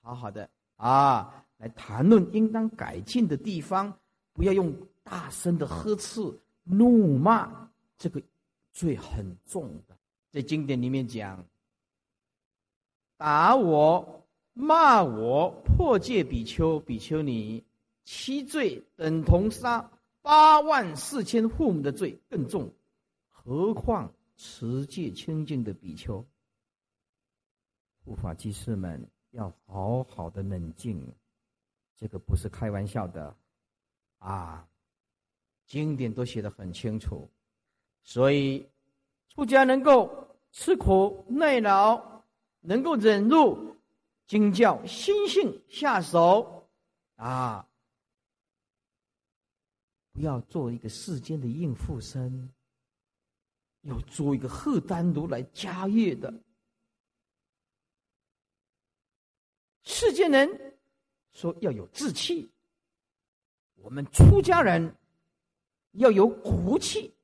[0.00, 1.44] 好好的啊。
[1.58, 3.92] 来谈论应当改进的地方，
[4.32, 4.72] 不要用
[5.02, 6.20] 大声的呵斥、
[6.62, 8.22] 怒骂，这个
[8.72, 9.96] 罪很重的。
[10.30, 11.44] 在经典里面讲，
[13.16, 14.17] 打我、
[14.60, 17.64] 骂我、破戒比丘、比丘尼，
[18.02, 19.88] 七罪等同杀
[20.20, 22.68] 八万四千父母的罪更重，
[23.28, 26.26] 何况持戒清净的比丘？
[28.04, 31.14] 护法居士们要好好的冷静。
[31.96, 33.36] 这个不是开玩笑的，
[34.18, 34.66] 啊，
[35.66, 37.30] 经典都写的很清楚，
[38.02, 38.68] 所以
[39.28, 42.24] 出家能够吃苦耐劳，
[42.60, 43.76] 能够忍辱，
[44.28, 46.68] 经教心性下手，
[47.16, 47.66] 啊，
[50.12, 52.52] 不要做一个世间的应付生，
[53.80, 56.32] 要做一个贺丹如来家业的
[59.82, 60.76] 世间人。
[61.32, 62.50] 说要有志气，
[63.76, 64.94] 我们出家人
[65.92, 67.14] 要有骨气，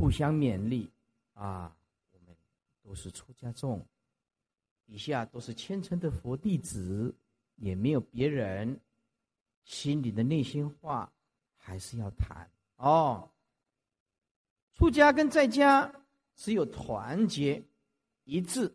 [0.00, 0.90] 互相勉励
[1.34, 1.76] 啊！
[2.10, 2.34] 我们
[2.82, 3.86] 都是出家众，
[4.86, 7.14] 底下都是虔诚的佛弟子，
[7.56, 8.80] 也没有别人，
[9.64, 11.12] 心里的内心话
[11.54, 13.28] 还是要谈哦。
[14.72, 15.92] 出家跟在家
[16.34, 17.62] 只有团结
[18.24, 18.74] 一致，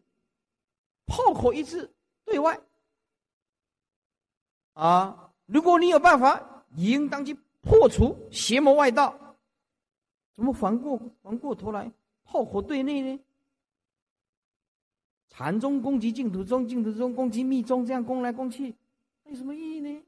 [1.07, 1.91] 炮口一致
[2.23, 2.55] 对外
[4.73, 5.33] 啊！
[5.47, 7.33] 如果你有办法，应当去
[7.63, 9.19] 破除邪魔外道。
[10.35, 11.91] 怎么反过反过头来
[12.23, 13.19] 炮火对内呢？
[15.29, 18.73] 禅宗攻击净土宗，净土宗攻击密宗，这样攻来攻去，
[19.25, 20.01] 有什么意义呢？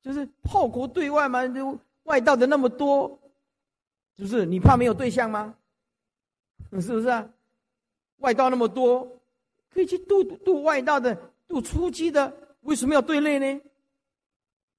[0.00, 3.18] 就是炮国对外嘛，就外道的那么多。
[4.16, 5.56] 是不是你怕没有对象吗？
[6.70, 7.28] 是不是啊？
[8.18, 9.20] 外道那么多，
[9.70, 13.60] 可以去度度外道的，度初级的，为什么要对内呢？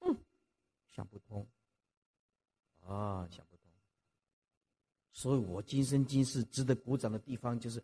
[0.01, 0.17] 嗯，
[0.95, 1.45] 想不通
[2.85, 3.65] 啊，想不通。
[5.11, 7.83] 所以我今生今世值得鼓掌的地方，就是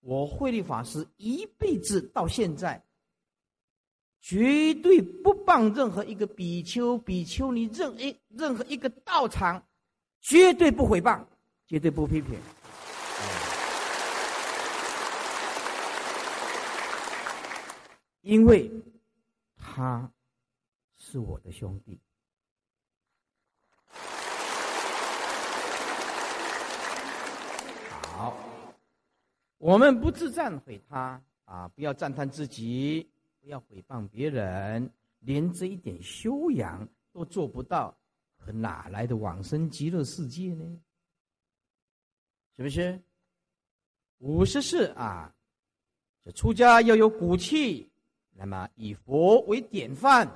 [0.00, 2.82] 我慧律法师一辈子到现在，
[4.20, 9.62] 绝对不帮任何一个比丘、比丘尼，任一任何一个道场。
[10.22, 11.24] 绝对不诽谤，
[11.68, 12.36] 绝对不批评，
[18.22, 18.68] 因为
[19.56, 20.10] 他
[20.96, 22.00] 是我的兄弟。
[28.16, 28.34] 好，
[29.58, 31.68] 我们不自赞毁他啊！
[31.68, 33.06] 不要赞叹自己，
[33.42, 37.94] 不要诽谤别人，连这一点修养都做不到。
[38.46, 40.64] 哪来的往生极乐世界呢？
[42.56, 42.98] 是不是？
[44.20, 45.30] 五十四啊，
[46.24, 47.86] 这出家要有骨气，
[48.32, 50.26] 那么以佛为典范，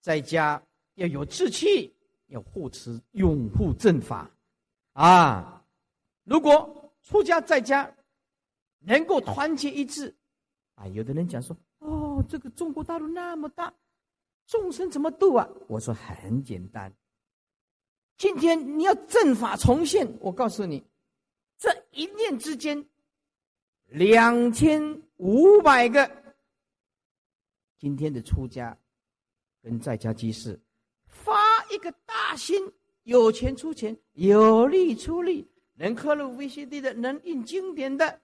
[0.00, 0.62] 在家
[0.94, 1.92] 要有志气，
[2.28, 4.30] 要护持拥护正法
[4.92, 5.64] 啊。
[6.22, 6.77] 如果
[7.08, 7.90] 出家在家
[8.80, 10.14] 能够团结一致
[10.74, 13.72] 啊，有的人讲说：“哦，这个中国大陆那么大，
[14.46, 16.92] 众生怎么度啊？”我说很简单。
[18.18, 20.86] 今天你要正法重现，我告诉你，
[21.56, 22.86] 这一念之间，
[23.86, 26.10] 两千五百个
[27.78, 28.76] 今天的出家
[29.62, 30.60] 跟在家居士，
[31.06, 32.70] 发一个大心，
[33.04, 38.20] 有钱出钱，有力出力，能刻录 VCD 的，能印经典的，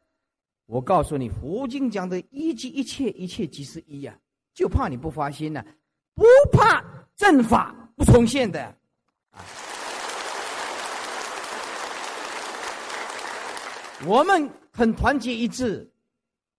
[0.66, 4.18] 我告诉你，佛经讲的一即一切，一切即是一呀，
[4.52, 5.64] 就怕你不发心呢，
[6.14, 6.84] 不怕
[7.14, 8.76] 正法不重现的。
[14.04, 15.88] 我们很团结一致，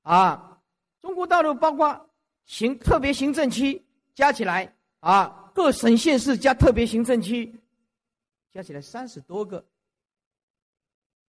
[0.04, 0.60] 啊，
[1.02, 2.10] 中国大陆包括
[2.46, 7.54] 行特别行政区加起来啊，各省县市加特别行政区
[8.50, 9.64] 加起来三十多个，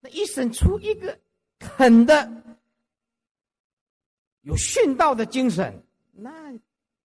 [0.03, 1.17] 那一省出一个
[1.61, 2.31] 狠的、
[4.41, 5.73] 有殉道的精神，
[6.11, 6.53] 那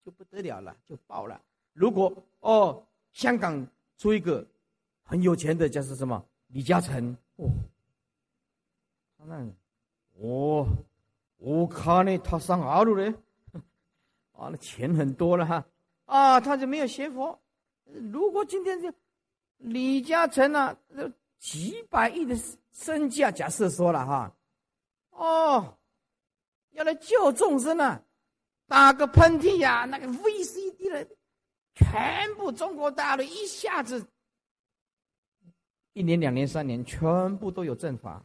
[0.03, 1.39] 就不得了了，就爆了。
[1.73, 2.83] 如果哦，
[3.13, 3.65] 香港
[3.97, 4.43] 出一个
[5.03, 7.47] 很有钱的，叫是什么李嘉诚哦。
[9.25, 9.45] 那
[10.19, 10.67] 哦
[11.37, 13.13] 我看呢，他上阿路嘞，
[14.33, 15.63] 啊，那钱很多了哈，
[16.05, 17.39] 啊，他就没有学佛。
[18.11, 18.91] 如果今天就
[19.59, 20.75] 李嘉诚啊，
[21.37, 22.35] 几百亿的
[22.77, 24.31] 身价，假设说了哈，
[25.09, 25.77] 哦，
[26.71, 27.99] 要来救众生啊，
[28.67, 31.07] 打个喷嚏呀，那个 VCD 的，
[31.73, 34.05] 全部中国大陆一下子。
[35.93, 38.23] 一年、两年、三年，全部都有正法。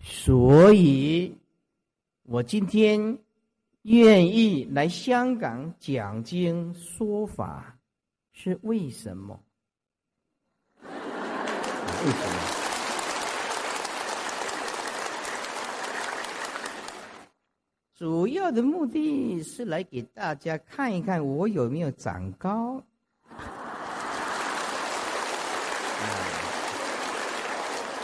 [0.00, 1.38] 所以，
[2.24, 3.16] 我今天
[3.82, 7.75] 愿意来香港讲经说法，
[8.38, 9.40] 是为什么？
[10.82, 12.36] 为什么？
[17.94, 22.84] 主要的目的是来给大家看一看我有没有长高，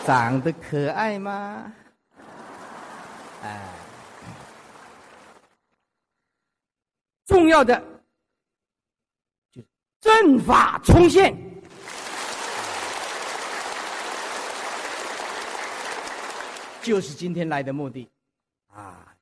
[0.06, 1.70] 长得可爱吗？
[3.42, 3.68] 哎，
[7.26, 7.91] 重要的
[10.02, 11.32] 阵法重现，
[16.82, 18.10] 就是今天来的目的
[18.66, 19.14] 啊。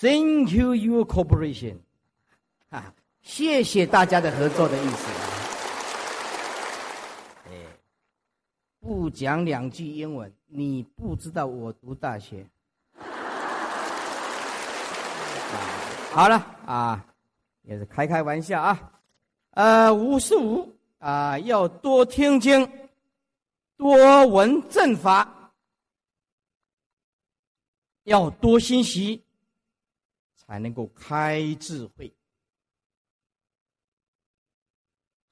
[0.00, 1.76] Thank you, your cooperation。
[2.70, 5.06] 啊，谢谢大家的合作的意思。
[7.50, 7.52] 哎，
[8.80, 12.46] 不讲两句英文，你不知道我读大学。
[16.12, 17.04] 好了啊，
[17.60, 18.88] 也是开开玩笑啊。
[19.52, 22.88] 呃，五十五啊，要多听经，
[23.76, 25.54] 多闻正法，
[28.04, 29.24] 要多心习。
[30.44, 32.12] 才能够开智慧。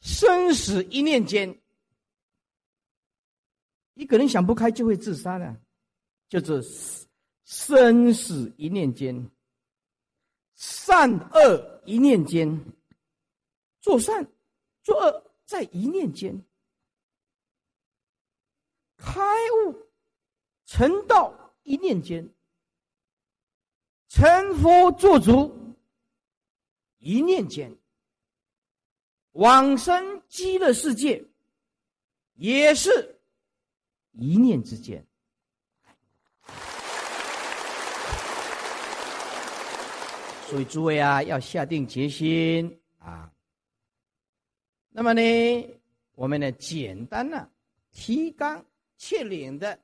[0.00, 1.60] 生死一念间，
[3.94, 5.54] 一个人想不开就会自杀的，
[6.26, 6.62] 就是
[7.44, 9.30] 生死一念间，
[10.54, 12.48] 善恶一念间，
[13.80, 14.30] 做善
[14.82, 16.44] 做恶在一念间，
[18.96, 19.20] 开
[19.66, 19.88] 悟
[20.66, 22.28] 成道一念间。
[24.08, 25.76] 成佛做主，
[26.98, 27.70] 一念间；
[29.32, 31.24] 往生极乐世界，
[32.34, 33.20] 也是
[34.10, 35.06] 一念之间。
[40.48, 43.32] 所以诸位啊，要下定决心啊。
[44.92, 45.80] 那么呢，
[46.16, 47.48] 我们呢，简单的
[47.92, 48.64] 提纲
[48.98, 49.78] 挈领的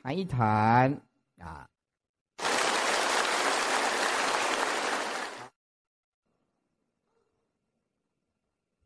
[0.00, 1.00] 谈一谈
[1.38, 1.68] 啊。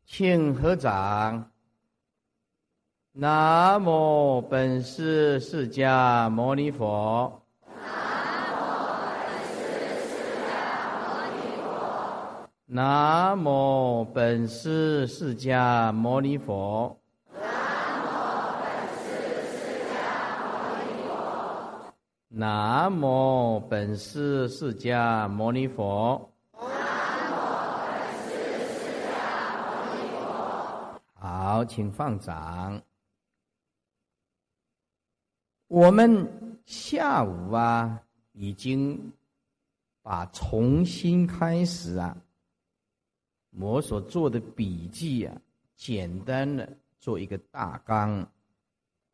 [0.05, 1.51] 请合掌。
[3.11, 7.44] 南无本师释迦牟尼佛。
[12.67, 16.99] 南无本师释迦牟尼佛。
[17.29, 18.09] 南无
[18.59, 20.09] 本师释迦
[20.49, 21.61] 牟尼佛。
[22.29, 26.31] 南无本师释迦牟尼佛
[31.13, 32.81] 好，请放掌。
[35.67, 38.01] 我们下午啊，
[38.31, 39.13] 已经
[40.01, 42.17] 把重新开始啊，
[43.57, 45.41] 我所做的笔记啊，
[45.75, 48.29] 简单的做一个大纲。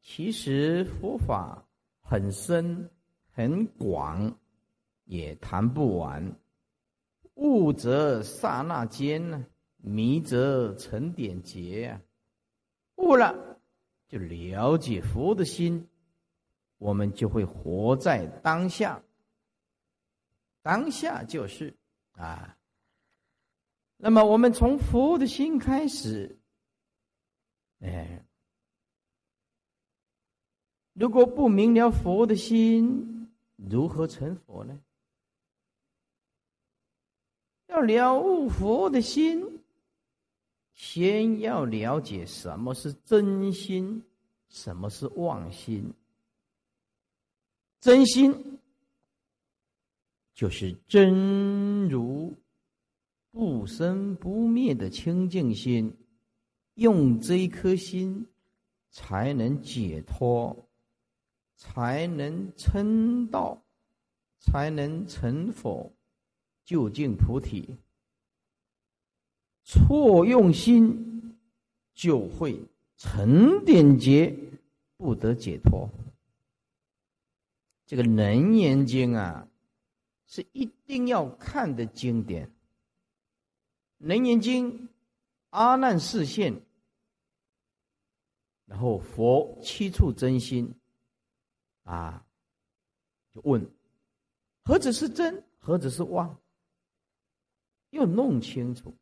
[0.02, 1.64] 其实佛法
[2.02, 2.90] 很深
[3.32, 4.36] 很广，
[5.06, 6.36] 也谈不完。
[7.36, 9.46] 悟则刹那间呢，
[9.78, 12.02] 迷则成点劫啊。
[12.96, 13.60] 悟了，
[14.08, 15.88] 就了解佛的心，
[16.78, 19.02] 我们就会活在当下。
[20.64, 21.76] 当下就是
[22.14, 22.58] 啊。
[24.04, 26.36] 那么我们从佛的心开始，
[27.82, 28.26] 哎，
[30.94, 34.82] 如果不明了佛的心，如何成佛呢？
[37.68, 39.60] 要了悟佛的心。
[40.74, 44.04] 先要了解什么是真心，
[44.50, 45.94] 什么是妄心。
[47.80, 48.60] 真心
[50.34, 52.34] 就是真如
[53.32, 55.96] 不生不灭的清净心，
[56.74, 58.28] 用这一颗心
[58.90, 60.68] 才能解脱，
[61.56, 63.64] 才能称道，
[64.40, 65.94] 才能成佛，
[66.66, 67.78] 究竟菩提。
[69.64, 71.38] 错用心，
[71.94, 72.60] 就会
[72.98, 74.36] 成点结，
[74.98, 75.90] 不得解脱。
[77.86, 79.48] 这个《楞严经》啊，
[80.28, 82.48] 是一定要看的经典。
[84.02, 84.88] 《楞严经》，
[85.52, 86.60] 阿难示现，
[88.66, 90.74] 然后佛七处真心，
[91.84, 92.26] 啊，
[93.32, 93.70] 就问：
[94.64, 95.44] 何止是真？
[95.60, 96.36] 何止是妄？
[97.92, 98.96] 要弄清楚。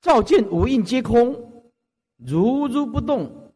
[0.00, 1.70] 照见五蕴皆空，
[2.16, 3.52] 如如不动，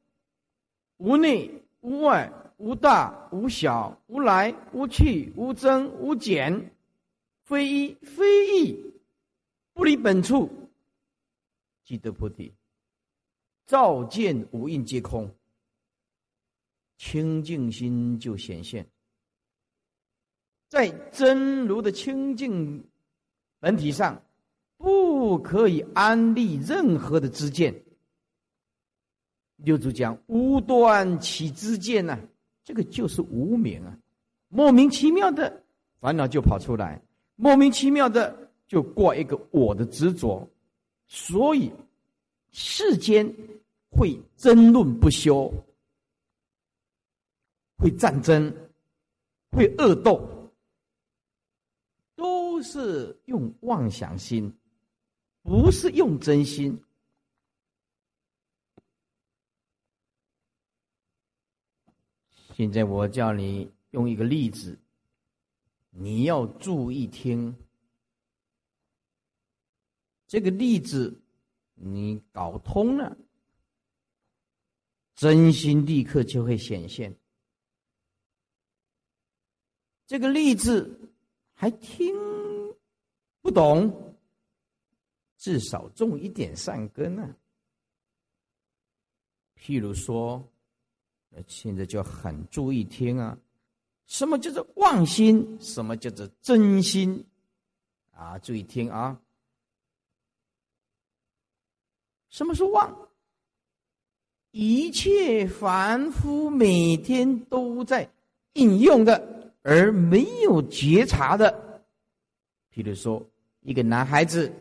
[0.99, 1.51] 无内
[1.81, 6.71] 无外，无大无小，无来无去，无增无减，
[7.45, 8.84] 非一非异，
[9.75, 10.51] 不离本处，
[11.85, 12.55] 即得菩提。
[13.67, 15.31] 照见五蕴皆空，
[16.97, 18.89] 清净心就显现，
[20.69, 22.83] 在真如的清净
[23.61, 24.23] 本体上。
[24.77, 27.75] 不可以安立任何的知见。
[29.57, 32.19] 六祖讲：“无端起知见呢？
[32.65, 33.97] 这个就是无名啊，
[34.49, 35.65] 莫名其妙的
[36.01, 37.01] 烦恼就跑出来，
[37.37, 40.49] 莫名其妙的就挂一个我的执着，
[41.07, 41.73] 所以
[42.51, 43.27] 世间
[43.91, 45.53] 会争论不休，
[47.77, 48.55] 会战争，
[49.51, 50.53] 会恶斗，
[52.15, 54.53] 都是用妄想心。”
[55.47, 56.83] 不是用真心。
[62.55, 64.79] 现在我叫你用一个例子，
[65.91, 67.55] 你要注意听。
[70.35, 71.23] 这个例子
[71.75, 73.17] 你搞通了，
[75.15, 77.17] 真心立刻就会显现。
[80.09, 81.09] 这个例子
[81.53, 82.13] 还听
[83.43, 84.17] 不懂？
[85.37, 87.37] 至少种一点善根啊！
[89.57, 90.45] 譬如说，
[91.47, 93.39] 现在就很注意听啊，
[94.07, 95.57] 什么叫做妄心？
[95.61, 97.25] 什么叫做真心？
[98.11, 99.21] 啊，注意听啊！
[102.35, 103.09] 什么是妄？
[104.51, 108.11] 一切凡夫每天都在
[108.55, 111.87] 应用的，而没有觉察的。
[112.71, 113.25] 比如说，
[113.61, 114.53] 一个男孩子。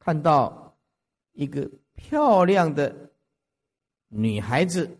[0.00, 0.76] 看到
[1.32, 3.10] 一个漂亮的
[4.08, 4.98] 女孩子，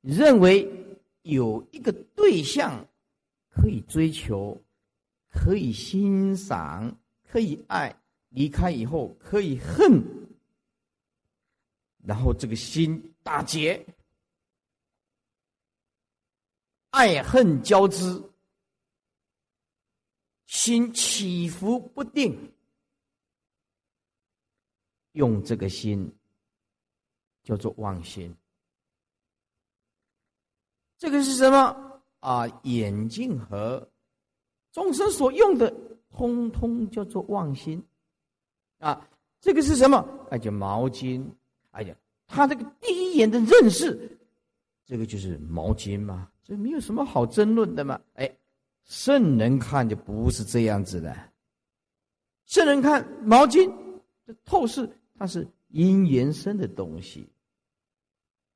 [0.00, 0.70] 认为
[1.22, 2.86] 有一个对象
[3.50, 4.58] 可以追求，
[5.30, 6.94] 可以欣赏，
[7.26, 8.01] 可以爱，
[8.32, 10.02] 离开以后可以恨，
[12.04, 13.86] 然后这个心大结，
[16.90, 18.22] 爱恨交织。
[20.46, 22.52] 心起伏不定，
[25.12, 26.14] 用这个心
[27.42, 28.36] 叫做妄心。
[30.98, 32.46] 这个是什么啊？
[32.64, 33.90] 眼镜和
[34.72, 35.74] 众生所用的，
[36.10, 37.82] 通通叫做妄心
[38.82, 39.08] 啊。
[39.40, 40.06] 这个是什么？
[40.30, 41.24] 哎，叫毛巾。
[41.70, 44.18] 哎呀，他这个第一眼的认识，
[44.84, 47.98] 这个就是毛巾嘛，这没有什么好争论的嘛。
[48.14, 48.30] 哎。
[48.84, 51.16] 圣人看就不是这样子的，
[52.46, 53.72] 圣人看毛巾
[54.26, 57.30] 这透视，它是因缘生的东西，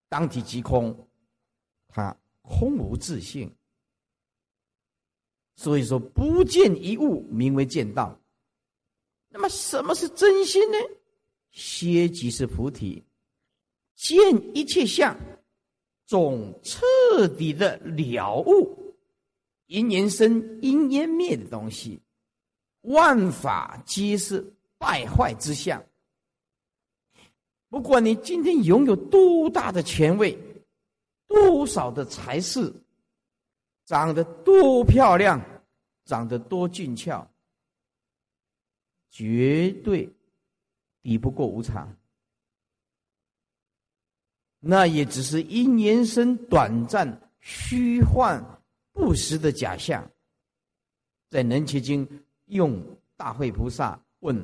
[0.09, 1.09] 当体即空，
[1.87, 3.49] 它空无自性，
[5.55, 8.19] 所以说不见一物名为见道。
[9.37, 10.79] 那么什么是真心呢？
[11.51, 13.05] 歇即是菩提，
[13.95, 14.17] 见
[14.57, 15.15] 一切相，
[16.07, 18.97] 总彻底的了悟。
[19.67, 22.01] 因缘生，因缘灭的东西，
[22.81, 24.43] 万法皆是
[24.79, 25.85] 败坏之相。
[27.69, 30.39] 不管你今天拥有多大的权位，
[31.29, 32.73] 多少的财势，
[33.85, 35.39] 长得多漂亮，
[36.07, 37.29] 长得多俊俏，
[39.17, 40.07] 绝对
[41.01, 41.97] 抵不过无常。
[44.61, 48.45] 那也只是因缘生，短暂虚幻。
[48.93, 50.11] 不实的假象，
[51.29, 52.07] 在《能奇经》
[52.47, 52.83] 用
[53.15, 54.37] 大慧菩萨问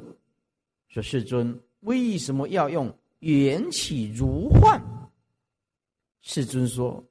[0.89, 4.81] 说：“世尊，为什么要用缘起如幻？”
[6.21, 7.03] 世尊说：“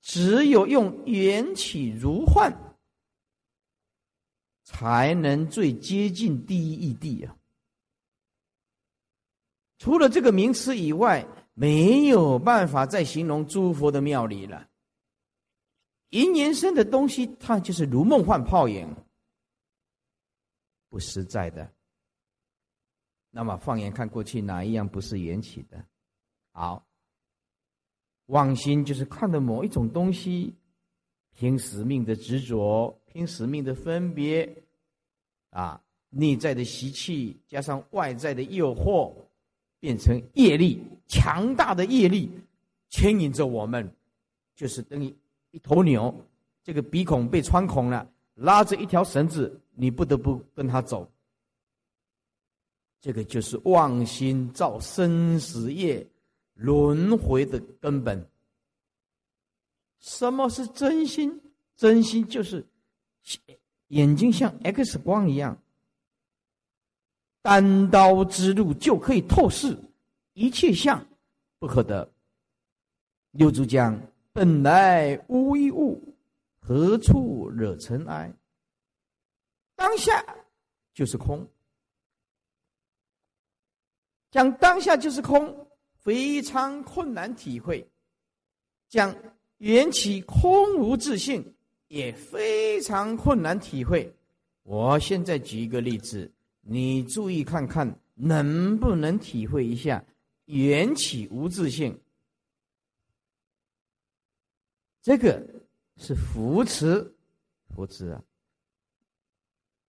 [0.00, 2.50] 只有用缘起如幻，
[4.70, 7.34] 才能最接近第一义谛啊！
[9.78, 14.68] 除了这个名词以外，没有办法再形容诸佛的妙理了。”
[16.10, 18.94] 因缘生的东西，它就是如梦幻泡影，
[20.90, 21.72] 不实在的。
[23.30, 25.82] 那么放眼看过去，哪一样不是缘起的？
[26.52, 26.86] 好，
[28.26, 30.54] 妄心就是看的某一种东西，
[31.32, 34.48] 凭使命的执着，拼使命的分别，
[35.50, 35.80] 啊，
[36.10, 39.12] 内在的习气加上外在的诱惑，
[39.80, 42.30] 变成业力，强大的业力
[42.88, 43.90] 牵引着我们，
[44.54, 45.14] 就是等于
[45.50, 46.14] 一头牛，
[46.62, 51.10] 这个鼻孔被穿孔了，拉着一条绳子，你不得不跟他走。
[53.00, 56.06] 这个就是妄心造生死业
[56.54, 58.28] 轮回的根本。
[60.00, 61.40] 什么是真心？
[61.76, 62.66] 真心就是
[63.88, 65.60] 眼睛像 X 光一样，
[67.42, 69.78] 单刀之路就可以透视
[70.34, 71.06] 一切相，
[71.58, 72.10] 不可得。
[73.32, 74.00] 六祖讲
[74.32, 76.14] ：“本来无一物，
[76.58, 78.32] 何处惹尘埃？”
[79.76, 80.24] 当下
[80.92, 81.48] 就是空。
[84.30, 87.82] 讲当下就是空，非常困难体会；
[88.88, 89.14] 讲
[89.58, 91.54] 缘起空无自性，
[91.88, 94.14] 也非常困难体会。
[94.62, 96.30] 我现在举一个例子，
[96.60, 100.04] 你注意看看，能不能体会一下
[100.44, 101.98] 缘起无自性？
[105.00, 105.42] 这个
[105.96, 107.14] 是扶持，
[107.74, 108.22] 扶持啊！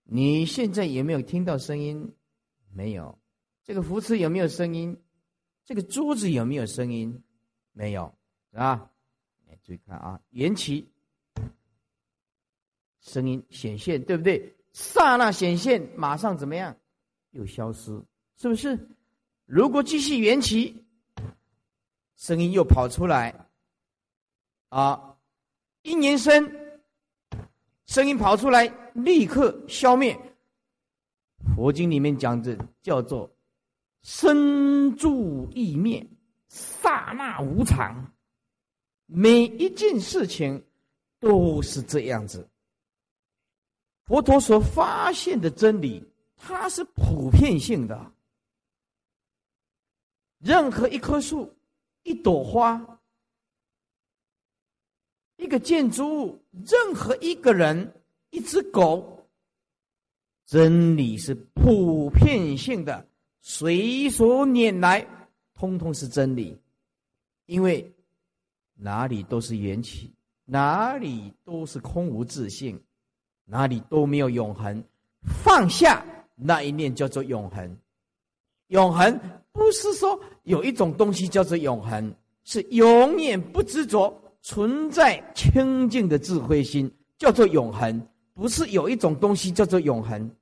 [0.04, 2.16] 你现在有没有听到声音？
[2.72, 3.20] 没有。
[3.64, 4.98] 这个扶持有没有声音？
[5.66, 7.22] 这个桌子有没有声音？
[7.74, 8.18] 没有，
[8.52, 8.90] 是吧？
[9.64, 10.90] 注意看啊，缘起，
[13.02, 14.56] 声音显现，对不对？
[14.74, 16.76] 刹那显现，马上怎么样？
[17.32, 18.02] 又消失，
[18.38, 18.78] 是不是？
[19.46, 20.86] 如果继续缘起，
[22.16, 23.48] 声音又跑出来，
[24.70, 25.18] 啊，
[25.82, 26.52] 一年生，
[27.86, 30.18] 声音跑出来，立刻消灭。
[31.56, 33.30] 佛经里面讲的叫做。
[34.02, 36.08] 生住意灭，
[36.48, 38.14] 刹那无常。
[39.08, 40.64] 每一件事情
[41.20, 42.50] 都是这样子。
[44.10, 46.04] 佛陀所发现的真理，
[46.36, 48.12] 它是普遍性的。
[50.40, 51.56] 任何一棵树、
[52.02, 53.00] 一朵花、
[55.36, 58.02] 一个建筑物、任何一个人、
[58.32, 59.30] 一只狗，
[60.48, 63.08] 真理是普遍性的。
[63.42, 65.08] 随所拈来，
[65.54, 66.60] 通通是真理，
[67.46, 67.94] 因为
[68.74, 70.12] 哪里都是缘起，
[70.46, 72.82] 哪里都是空无自性，
[73.50, 74.84] 哪里都没有永恒。
[75.44, 77.78] 放下那一念叫做永恒。
[78.68, 79.20] 永恒
[79.52, 90.34] 不是说有一种东西叫做永恒，是永远不执着存在清净的智慧心叫做永恒，不是有一种东西叫做永恒。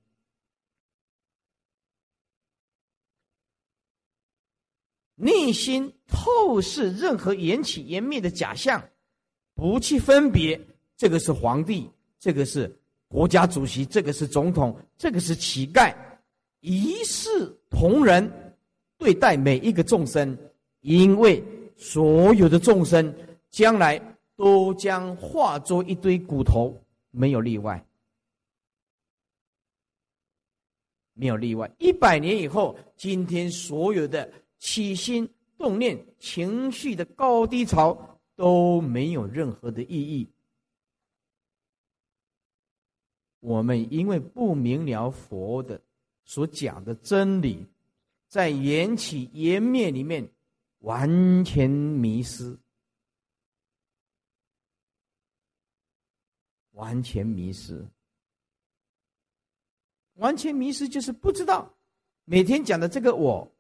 [5.16, 8.88] 内心透视任何缘起缘灭的假象，
[9.56, 10.62] 不去分别，
[10.96, 11.90] 这个是皇帝，
[12.20, 15.96] 这个是国家主席，这个是总统，这个是乞丐，
[16.62, 17.30] 一视
[17.70, 18.32] 同仁
[18.98, 20.38] 对待每一个众生，
[20.82, 21.44] 因为
[21.76, 23.14] 所有的众生
[23.50, 24.02] 将来
[24.36, 26.76] 都将化作一堆骨头，
[27.12, 27.84] 没有例外，
[31.14, 31.72] 没有例外。
[31.78, 34.30] 一百年以后，今天所有的。
[34.60, 37.96] 起心动念、情绪的高低潮
[38.36, 40.28] 都没有任何的意义。
[43.40, 45.82] 我们因为不明了佛的
[46.24, 47.66] 所讲的真理，
[48.28, 50.30] 在缘起缘灭里面
[50.80, 52.58] 完全迷失，
[56.72, 57.88] 完全迷失，
[60.14, 61.78] 完全迷失就是不知道
[62.26, 63.52] 每天讲的这个我。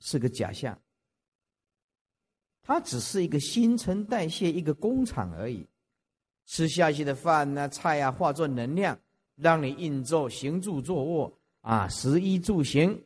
[0.00, 0.80] 是个假象，
[2.62, 5.67] 它只是一个新陈代谢一个工厂而已。
[6.48, 8.98] 吃下去的饭呐、菜啊，化作能量，
[9.36, 13.04] 让你运作、行住坐卧啊，食衣住行。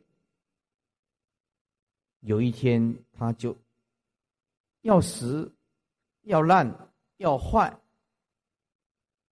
[2.21, 3.55] 有一天，它就
[4.83, 5.53] 要死、
[6.21, 6.65] 要烂、
[7.17, 7.77] 要坏，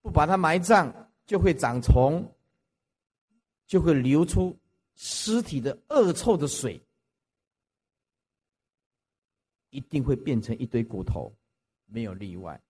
[0.01, 0.93] 不把它埋葬，
[1.25, 2.21] 就会长虫，
[3.65, 4.53] 就会流出
[4.95, 6.79] 尸体的恶臭的水。
[9.69, 11.33] 一定会变成一堆骨头，
[11.85, 12.61] 没有例外。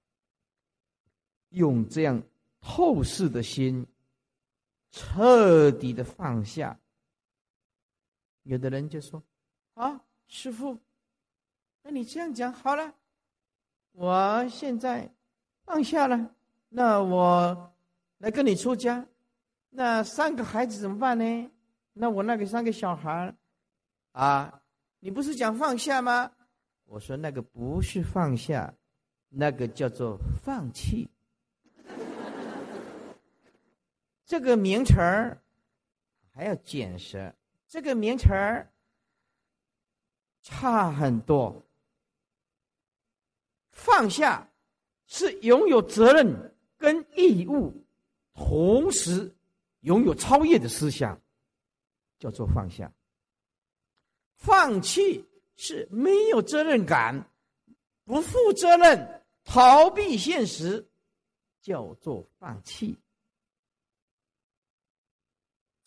[1.51, 2.21] 用这样
[2.59, 3.87] 透视的心，
[4.91, 6.77] 彻底的放下。
[8.43, 9.23] 有的人就说
[9.75, 10.77] ：“啊，师傅，
[11.83, 12.93] 那你这样讲好了，
[13.91, 15.13] 我现在
[15.63, 16.35] 放下了，
[16.69, 17.73] 那我
[18.17, 19.07] 来跟你出家，
[19.69, 21.51] 那三个孩子怎么办呢？
[21.93, 23.35] 那我那个三个小孩
[24.13, 24.61] 啊，
[24.99, 26.31] 你不是讲放下吗？
[26.85, 28.73] 我说那个不是放下，
[29.29, 31.09] 那个叫做放弃。
[34.31, 35.37] 这个名词儿
[36.31, 37.35] 还要解释，
[37.67, 38.71] 这个名词儿
[40.41, 41.61] 差很多。
[43.73, 44.49] 放下
[45.05, 47.73] 是拥有责任跟义务，
[48.33, 49.35] 同时
[49.81, 51.21] 拥有超越的思想，
[52.17, 52.89] 叫做放下。
[54.37, 55.27] 放弃
[55.57, 57.29] 是没有责任感，
[58.05, 60.87] 不负责任，逃避现实，
[61.61, 62.97] 叫做放弃。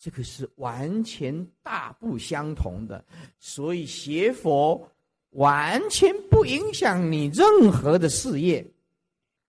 [0.05, 3.03] 这个是完全大不相同的，
[3.39, 4.87] 所以学佛
[5.31, 8.63] 完全不影响你任何的事业，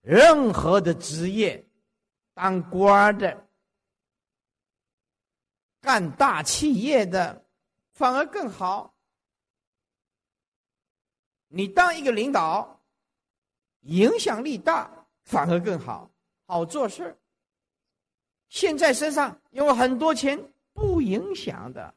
[0.00, 1.62] 任何的职业，
[2.32, 3.46] 当官的、
[5.82, 7.44] 干大企业的，
[7.92, 8.94] 反而更好。
[11.48, 12.82] 你当一个领导，
[13.82, 14.90] 影响力大，
[15.22, 16.10] 反而更好，
[16.46, 17.14] 好做事
[18.56, 21.94] 现在身上有很多钱，不影响的，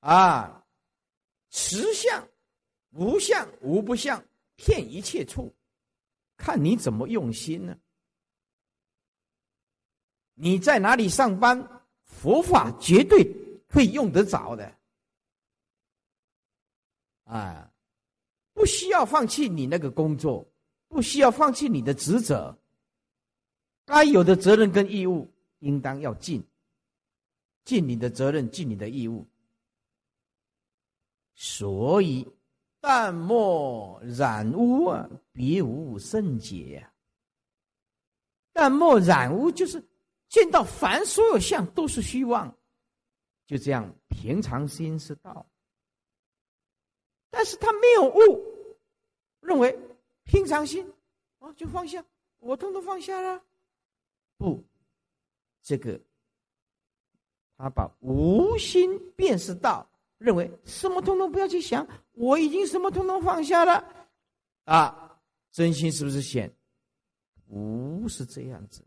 [0.00, 0.64] 啊，
[1.50, 2.26] 实相、
[2.92, 4.24] 无相、无不相，
[4.54, 5.54] 骗一切处，
[6.38, 7.76] 看你怎么用心呢？
[10.32, 13.22] 你在哪里上班，佛法绝对
[13.68, 14.78] 会用得着的，
[17.24, 17.70] 啊，
[18.54, 20.50] 不需要放弃你那个工作，
[20.88, 22.58] 不需要放弃你的职责。
[23.86, 26.44] 该有的责任跟义务，应当要尽，
[27.64, 29.26] 尽你的责任，尽你的义务。
[31.34, 32.26] 所以，
[32.80, 36.92] 淡漠染污啊，别无圣洁呀。
[38.52, 39.82] 淡漠染污，就是
[40.28, 42.52] 见到凡所有相都是虚妄，
[43.46, 45.46] 就这样平常心是道。
[47.30, 48.76] 但是他没有悟，
[49.40, 49.78] 认为
[50.24, 50.90] 平常心
[51.38, 52.04] 啊就放下，
[52.38, 53.44] 我通通放下了。
[54.36, 54.62] 不，
[55.62, 56.00] 这个
[57.56, 63.84] 他把无心便是道，认为什么通通不要去想，我已经什么通通放下了，
[64.64, 65.20] 啊，
[65.50, 66.52] 真心是不是显？
[67.48, 68.84] 不是这样子，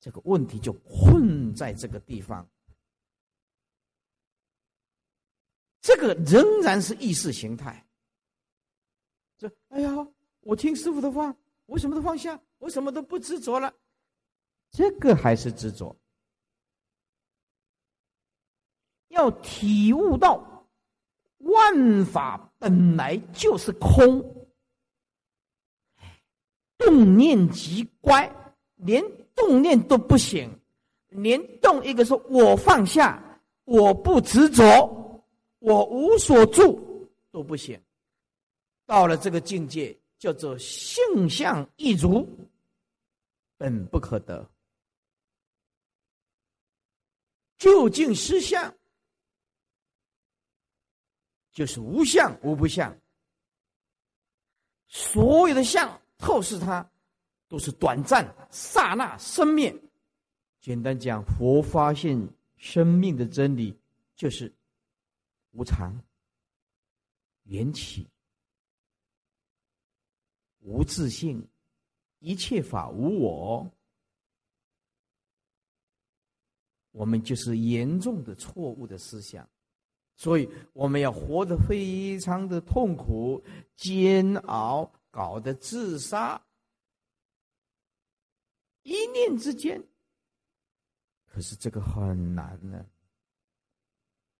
[0.00, 2.46] 这个问题就困在这个地方。
[5.80, 7.86] 这个仍然是意识形态。
[9.38, 9.90] 这，哎呀，
[10.40, 11.36] 我听师傅的话，
[11.66, 13.72] 我什么都放下，我什么都不执着了。
[14.74, 15.94] 这个还是执着，
[19.06, 20.66] 要体悟到
[21.38, 24.20] 万法本来就是空，
[26.76, 28.28] 动念即乖，
[28.74, 29.00] 连
[29.32, 30.50] 动念都不行，
[31.06, 35.24] 连动一个说我放下，我不执着，
[35.60, 37.80] 我无所住都不行。
[38.86, 42.28] 到了这个境界，叫做性相一如，
[43.56, 44.50] 本不可得。
[47.56, 48.74] 究竟实相，
[51.52, 52.96] 就是无相无不相。
[54.86, 56.88] 所有的相透视它，
[57.48, 59.74] 都是短暂、刹那生灭。
[60.60, 63.76] 简单讲，佛发现生命的真理，
[64.14, 64.52] 就是
[65.52, 65.98] 无常、
[67.44, 68.06] 缘起、
[70.60, 71.46] 无自性，
[72.20, 73.70] 一切法无我。
[76.94, 79.48] 我们就是严重的错误的思想，
[80.14, 83.42] 所以我们要活得非常的痛苦、
[83.74, 86.40] 煎熬，搞得自杀。
[88.84, 89.82] 一念之间，
[91.26, 92.86] 可是这个很难呢。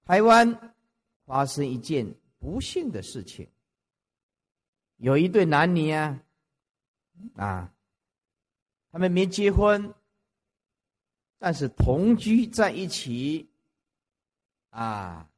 [0.05, 0.77] 台湾
[1.25, 2.07] 发生一件
[2.39, 3.51] 不幸的事情，
[4.99, 6.23] 有一对男女啊，
[7.35, 7.75] 啊，
[8.93, 9.93] 他们没结婚。
[11.47, 13.51] 但是同居在一起，
[14.71, 15.31] 啊，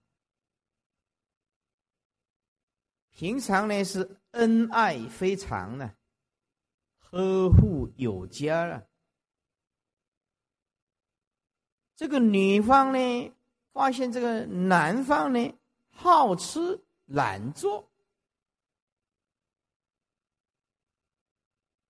[3.11, 5.97] 平常呢是恩爱非常呢，
[7.01, 8.87] 呵护有加了。
[11.97, 13.35] 这个女方呢，
[13.73, 17.91] 发现这个男方呢好吃懒做，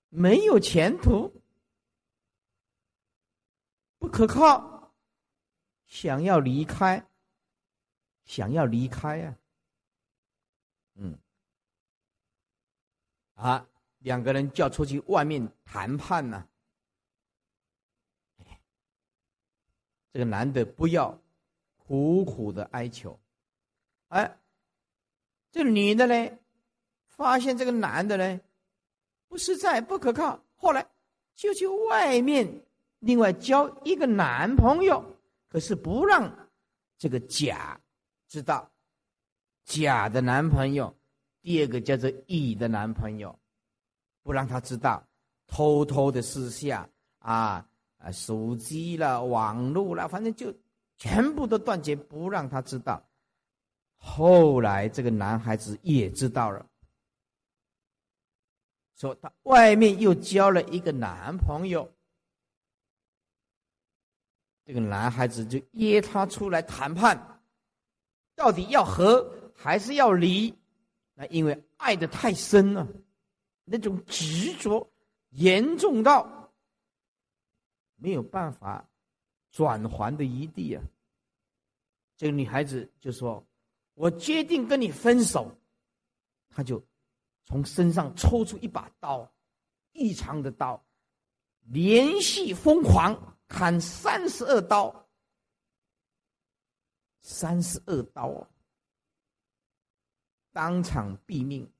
[0.08, 1.42] 没有前途。
[3.98, 4.92] 不可靠，
[5.86, 7.04] 想要离开，
[8.24, 9.36] 想要离开呀，
[10.94, 11.18] 嗯，
[13.34, 13.66] 啊，
[13.98, 16.48] 两个人叫出去外面谈判呢。
[20.12, 21.18] 这个男的不要
[21.76, 23.18] 苦苦的哀求。
[24.08, 24.38] 哎，
[25.50, 26.38] 这女的呢，
[27.06, 28.40] 发现这个男的呢，
[29.28, 30.90] 不实在、不可靠，后来
[31.34, 32.65] 就去外面
[33.00, 35.04] 另外交一个男朋友，
[35.48, 36.48] 可是不让
[36.98, 37.78] 这个甲
[38.26, 38.68] 知道，
[39.64, 40.92] 甲的男朋友，
[41.42, 43.38] 第二个叫做乙的男朋友，
[44.22, 45.06] 不让他知道，
[45.46, 46.88] 偷偷的私下
[47.18, 47.68] 啊
[47.98, 50.52] 啊，手机了、网络了，反正就
[50.96, 53.02] 全部都断绝，不让他知道。
[53.98, 56.66] 后来，这个男孩子也知道了，
[58.96, 61.92] 说他外面又交了一个男朋友。
[64.66, 67.40] 这个男孩子就约他出来谈判，
[68.34, 70.54] 到底要和还是要离？
[71.14, 72.86] 那因为爱的太深了，
[73.64, 74.92] 那种执着
[75.30, 76.52] 严重到
[77.94, 78.86] 没有办法
[79.50, 80.82] 转还的余地啊！
[82.18, 83.42] 这个女孩子就说。
[83.98, 85.50] 我决定跟你分手，
[86.50, 86.86] 他就
[87.46, 89.32] 从身上抽出一把刀，
[89.92, 90.84] 异常的刀，
[91.62, 95.08] 连续疯狂砍三十二刀，
[97.22, 98.48] 三十二刀，
[100.52, 101.70] 当场毙命。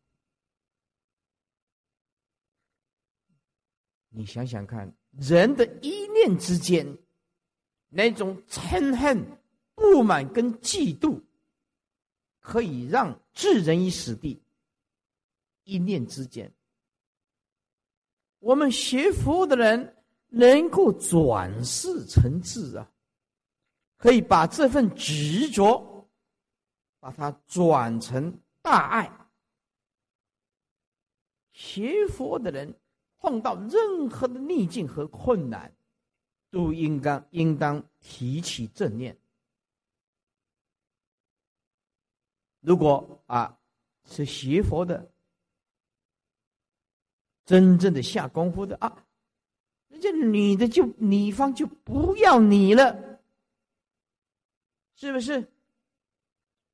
[4.08, 6.96] 你想想看，人的一念之间，
[7.88, 9.24] 那种嗔恨、
[9.74, 11.22] 不满跟嫉妒。
[12.38, 14.40] 可以让置人于死地，
[15.64, 16.54] 一念之间。
[18.38, 19.95] 我们学佛的人
[20.36, 22.86] 能够转世成智啊，
[23.96, 26.06] 可以把这份执着，
[27.00, 29.10] 把它转成大爱。
[31.52, 32.78] 学佛的人
[33.16, 35.74] 碰到任何的逆境和困难，
[36.50, 39.18] 都应该应当提起正念。
[42.60, 43.58] 如果啊
[44.04, 45.10] 是学佛的，
[47.46, 49.05] 真正的下功夫的啊，
[49.96, 53.20] 这女的就女方就不要你了，
[54.94, 55.50] 是不是？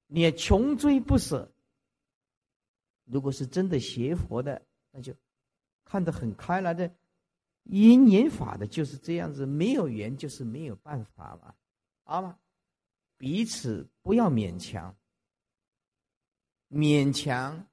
[0.06, 1.50] 你穷追不舍。
[3.04, 5.14] 如果是真的学佛的，那就
[5.84, 6.94] 看得很开了的，
[7.64, 11.54] 因缘法的就是这样子，没有缘就是没有办法嘛，
[12.04, 12.38] 好吗？
[13.16, 14.96] 彼此不要勉强。
[16.68, 17.66] 勉强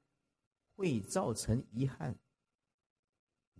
[0.76, 2.18] 会造成遗憾。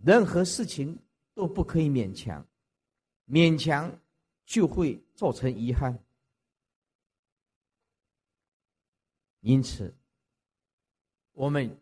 [0.02, 0.98] 任何事情
[1.40, 2.46] 都不可以勉强，
[3.26, 3.90] 勉强
[4.44, 5.98] 就会造成遗憾。
[9.40, 9.96] 因此，
[11.32, 11.74] 我们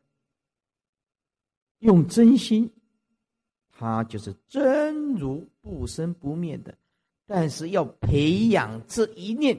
[1.81, 2.73] 用真心，
[3.73, 6.79] 它就是真如不生不灭的。
[7.27, 9.59] 但是要培养这一念，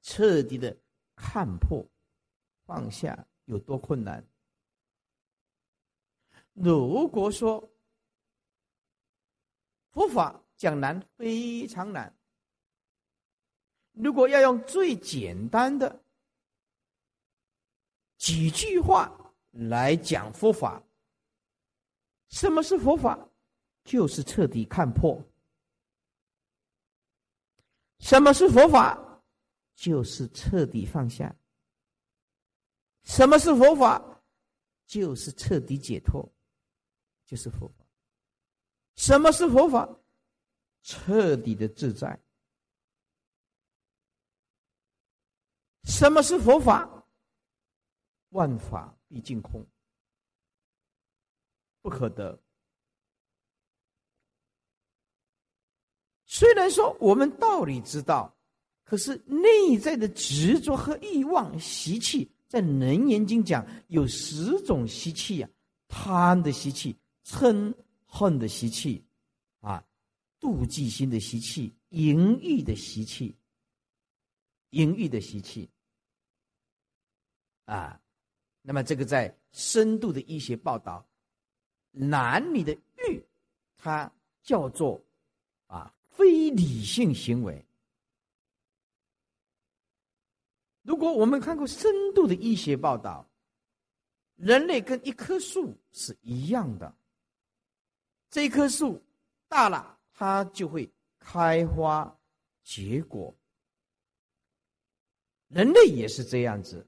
[0.00, 0.76] 彻底的
[1.16, 1.84] 看破。
[2.66, 4.24] 放下有多困难？
[6.52, 7.68] 如果说
[9.94, 12.12] 佛法讲难，非常难。
[13.92, 16.02] 如果要用最简单的
[18.16, 20.82] 几句话来讲佛法，
[22.26, 23.28] 什么是佛法？
[23.84, 25.22] 就是彻底看破。
[28.00, 29.22] 什么是佛法？
[29.76, 31.32] 就是彻底放下。
[33.04, 34.02] 什么是佛法？
[34.86, 36.28] 就是彻底解脱，
[37.24, 37.83] 就是佛法。
[38.96, 39.88] 什么是佛法？
[40.82, 42.20] 彻底的自在。
[45.84, 47.06] 什么是佛法？
[48.30, 49.64] 万法毕竟空，
[51.80, 52.40] 不可得。
[56.26, 58.36] 虽然说我们道理知道，
[58.82, 62.30] 可是内在的执着和欲望习气。
[62.48, 65.48] 在《楞严经》讲有十种习气呀，
[65.88, 67.74] 贪的习气、嗔
[68.16, 69.04] 恨的习气，
[69.58, 69.84] 啊，
[70.38, 73.36] 妒忌心的习气、淫欲的习气、
[74.70, 75.68] 淫欲的习气，
[77.64, 78.00] 啊，
[78.62, 81.04] 那么这个在深度的医学报道，
[81.90, 83.20] 男女的欲，
[83.76, 84.08] 它
[84.44, 85.04] 叫做
[85.66, 87.66] 啊非理性行为。
[90.82, 93.28] 如果我们看过深度的医学报道，
[94.36, 96.96] 人类跟一棵树是一样的。
[98.34, 99.00] 这棵树
[99.46, 102.18] 大了，它就会开花
[102.64, 103.32] 结果。
[105.46, 106.84] 人类也是这样子，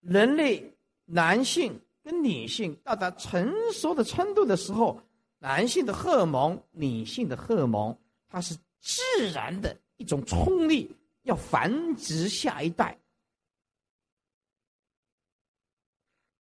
[0.00, 0.74] 人类
[1.04, 4.98] 男性跟女性到达成熟的程度的时候，
[5.40, 7.94] 男性的荷尔蒙、女性的荷尔蒙，
[8.26, 9.02] 它是自
[9.34, 10.90] 然的一种冲力，
[11.24, 12.98] 要繁殖下一代。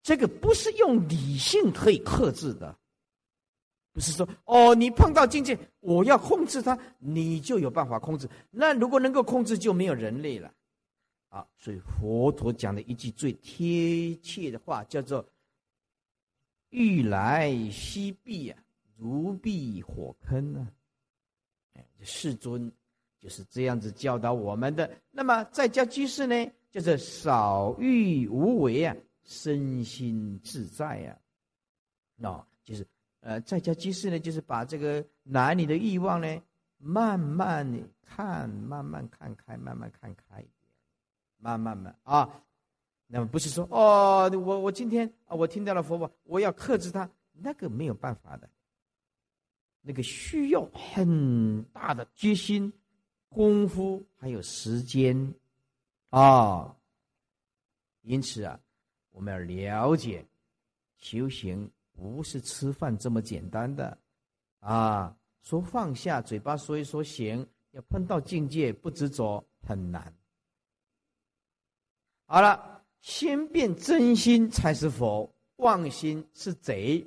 [0.01, 2.79] 这个不是用理性可以克制的，
[3.97, 8.29] 不是说哦，你碰到境界，我要控制它，你就有办法控制。
[8.51, 10.53] 那如果能够控制，就没有人类了，
[11.29, 11.47] 啊！
[11.57, 15.27] 所以佛陀讲的一句最贴切的话，叫做
[16.69, 18.59] “欲来西避啊，
[18.97, 20.71] 如避火坑啊”。
[21.73, 22.71] 哎，世尊
[23.19, 24.87] 就是这样子教导我们的。
[25.09, 28.95] 那么在家居士呢，就是少欲无为啊。
[29.23, 31.19] 身心自在呀，
[32.15, 32.87] 那就是
[33.19, 36.41] 呃，在家居士呢，就是把这个男女的欲望呢，
[36.77, 37.65] 慢慢
[38.01, 40.51] 看，慢慢看开，慢慢看开一点，
[41.37, 42.29] 慢慢慢啊。
[43.07, 48.49] 那么不是说哦，我我今天啊，我听到了佛法，我要克制它，那个没有办法的，
[49.81, 52.71] 那个需要很大的决心、
[53.29, 55.33] 功夫还有时间
[56.09, 56.75] 啊。
[58.01, 58.59] 因此啊。
[59.11, 60.23] 我们要了解，
[60.99, 63.97] 修行不是吃饭这么简单的，
[64.59, 70.13] 啊，说放下嘴巴说一说行，要碰到境界不执着很难。
[72.27, 77.03] 好了，先变真心才是佛，妄心是贼，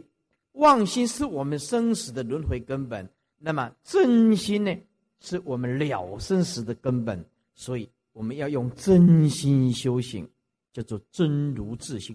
[0.54, 3.08] 妄心是我们生死的轮回根本。
[3.38, 4.76] 那么真心呢，
[5.20, 7.24] 是我们了生死的根本。
[7.54, 10.28] 所以我们要用真心修行。
[10.72, 12.14] 叫做真如自性。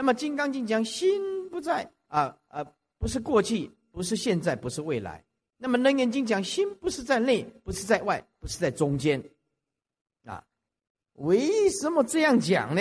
[0.00, 2.64] 那么《金刚经》讲心不在啊啊，
[2.96, 5.22] 不是过去，不是现在，不是未来。
[5.58, 9.22] 那么《楞严经》讲心不是在内，不是在外，不是在中间。
[10.24, 10.42] 啊，
[11.16, 12.80] 为什么这样讲呢？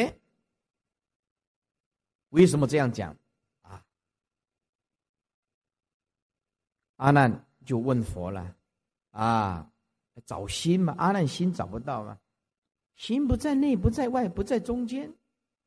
[2.29, 3.13] 为什么这样讲？
[3.63, 3.83] 啊，
[6.95, 8.55] 阿难就问佛了，
[9.11, 9.69] 啊，
[10.25, 10.95] 找心嘛？
[10.97, 12.17] 阿难心找不到吗？
[12.95, 15.13] 心不在内，不在外，不在中间，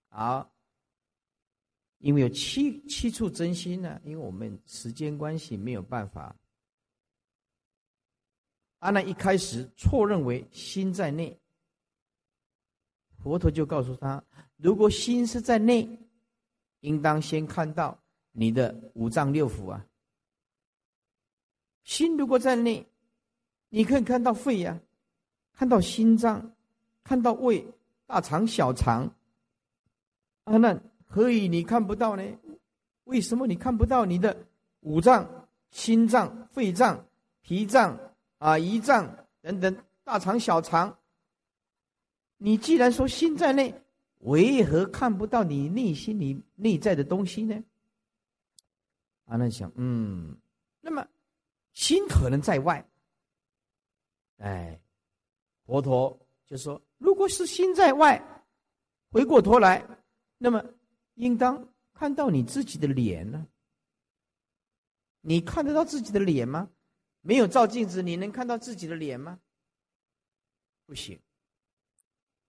[0.09, 0.51] 好，
[2.03, 3.99] 因为有七七处真心呢。
[4.05, 6.37] 因为我们时间关系没有办法。
[8.81, 11.41] 阿难一开始错认为心在内，
[13.23, 14.23] 佛陀就告诉他：
[14.57, 15.89] 如果心是在内，
[16.81, 17.99] 应当先看到
[18.33, 19.87] 你的五脏六腑啊。
[21.85, 22.87] 心如果在内，
[23.71, 24.79] 你可以看到肺呀，
[25.55, 26.55] 看到心脏。
[27.05, 27.67] 看到胃、
[28.07, 29.13] 大肠、小肠，
[30.45, 30.81] 阿难
[31.13, 32.23] 何以你看不到呢？
[33.05, 34.35] 为什么你看不到你的
[34.81, 37.07] 五脏、心脏、肺脏、
[37.43, 37.99] 脾脏
[38.39, 40.97] 啊、胰脏等等大肠、小肠？
[42.39, 43.75] 你既然说心在内，
[44.21, 47.63] 为何看不到你内心里内在的东西呢？
[49.27, 50.35] 阿难想，嗯，
[50.81, 51.07] 那么
[51.75, 52.83] 心可能在外。
[54.39, 54.81] 哎，
[55.67, 56.81] 佛陀就说。
[56.99, 58.45] 如果是心在外，
[59.11, 59.85] 回过头来，
[60.39, 60.65] 那么
[61.15, 63.47] 应当看到你自己的脸呢？
[65.21, 66.71] 你看得到自己的脸吗？
[67.21, 69.41] 没有照镜子，你能看到自己的脸吗？
[70.87, 71.21] 不行。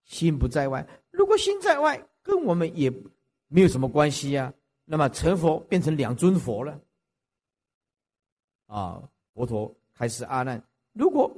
[0.06, 2.92] 心不在外，如果心在外，跟我们也
[3.48, 4.54] 没有什么关系呀。
[4.86, 6.82] 那么成佛变成两尊佛了。
[8.66, 10.62] 啊，佛陀开始阿难，
[10.92, 11.32] 如果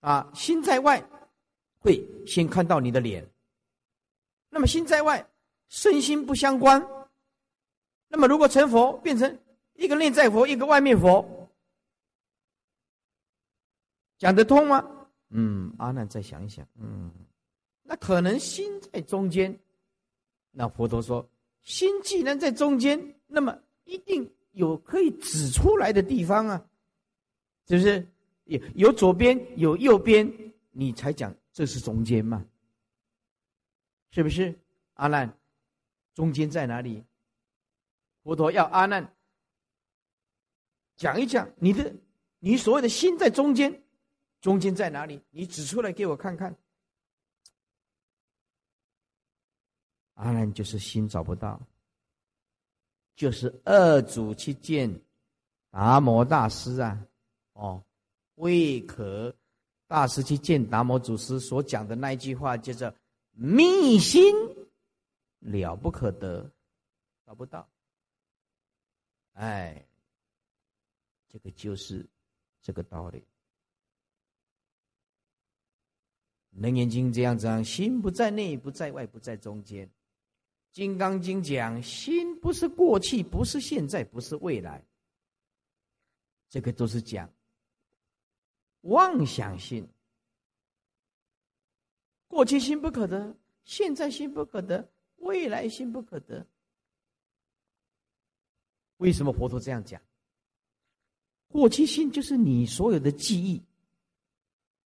[0.00, 1.02] 啊心在外。
[1.78, 3.24] 会先看到你的脸，
[4.48, 5.24] 那么心在外，
[5.68, 6.84] 身心不相关。
[8.08, 9.38] 那么如果成佛，变成
[9.74, 11.48] 一个内在佛，一个外面佛，
[14.18, 14.84] 讲得通吗？
[15.30, 17.10] 嗯，阿难再想一想，嗯，
[17.82, 19.58] 那可能心在中间。
[20.52, 21.28] 那佛陀说，
[21.62, 26.64] 心既然在中间，那么一定有可以指出来的地方啊，
[27.68, 28.06] 是不是？
[28.44, 30.32] 有有左边，有右边，
[30.70, 31.34] 你才讲。
[31.52, 32.44] 这是中间嘛？
[34.10, 34.54] 是不是
[34.94, 35.26] 阿难？
[36.16, 37.04] 中间在哪里？
[38.22, 39.14] 佛陀要阿难
[40.96, 41.94] 讲一讲你的，
[42.38, 43.84] 你所谓的心在中间，
[44.40, 45.20] 中间在哪里？
[45.30, 46.56] 你指出来给我看看。
[50.14, 51.60] 阿难就是心找不到，
[53.14, 54.90] 就是二祖去见
[55.70, 57.06] 达摩大师啊，
[57.52, 57.84] 哦，
[58.36, 59.36] 未可。
[59.86, 62.92] 大师去见达摩祖师所讲的那一句话，叫做
[63.30, 64.34] “密心
[65.46, 66.50] 了不可得”，
[67.24, 67.68] 找不到。
[69.32, 69.86] 哎，
[71.28, 72.08] 这个就是
[72.62, 73.20] 这个道理。
[76.62, 79.86] 《楞严经》这样讲：心不在内，不在外，不在中间。
[80.72, 84.82] 《金刚经》讲：心不是过去，不是现在，不是未来。
[86.48, 87.30] 这个都是讲。
[88.82, 89.86] 妄想心，
[92.28, 96.46] 过去心不可得，现在心不可得，未来心不可得。
[98.98, 100.00] 为什么佛陀这样讲？
[101.48, 103.62] 过去心就是你所有的记忆，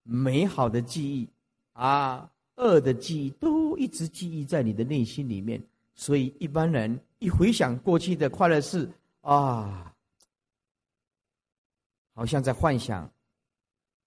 [0.02, 1.28] 美好的记忆
[1.72, 5.60] 啊，恶的记忆都一直记忆在你的内心里面。
[5.94, 8.90] 所以一般人一回想过去的快乐事
[9.22, 9.94] 啊，
[12.14, 13.10] 好像在幻想、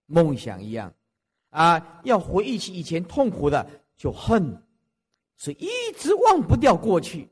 [0.06, 0.92] 梦想一样
[1.50, 2.02] 啊。
[2.04, 4.62] 要回忆起以前痛苦的，就恨，
[5.36, 7.30] 所以一直忘不掉过去。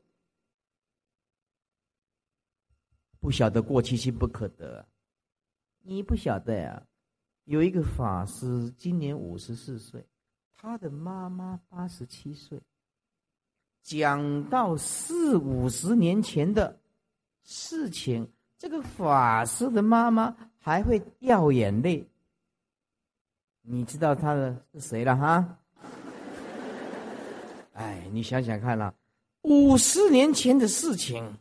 [3.19, 4.85] 不晓得过去心不可得。
[5.81, 6.85] 你不晓得呀，
[7.45, 10.05] 有一个法师今年五十四岁，
[10.51, 12.61] 他的妈妈八十七岁。
[13.81, 16.79] 讲到四五十年前的
[17.43, 22.07] 事情，这个法师的妈妈还会掉眼泪。
[23.61, 25.59] 你知道他的是谁了哈？
[27.73, 28.93] 哎，你想想看啦，
[29.41, 31.37] 五十年前的事情，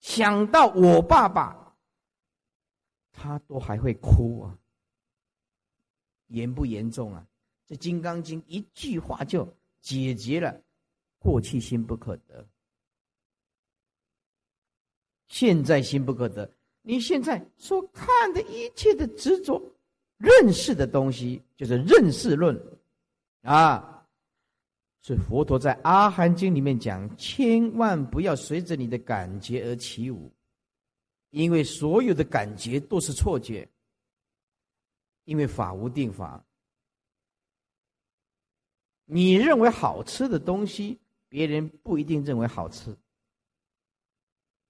[0.00, 1.74] 想到我爸爸。
[3.18, 4.58] 他都还会哭啊，
[6.26, 7.26] 严不严重啊？
[7.66, 9.48] 这《金刚经》一句话就
[9.80, 10.60] 解决了
[11.18, 12.46] 过去心不可得，
[15.28, 16.48] 现在心不可得。
[16.82, 19.60] 你现在所看的一切的执着、
[20.18, 22.54] 认识的东西，就是认识论
[23.46, 24.06] 啊。
[25.00, 30.32] 所以佛陀在《阿含经》里面讲，千万不要随着你的感觉而起舞。
[31.30, 33.68] 因为所有的感觉都是错觉，
[35.24, 36.42] 因为法无定法。
[39.04, 42.96] 你认为好吃的东西，别人不一定认为好吃。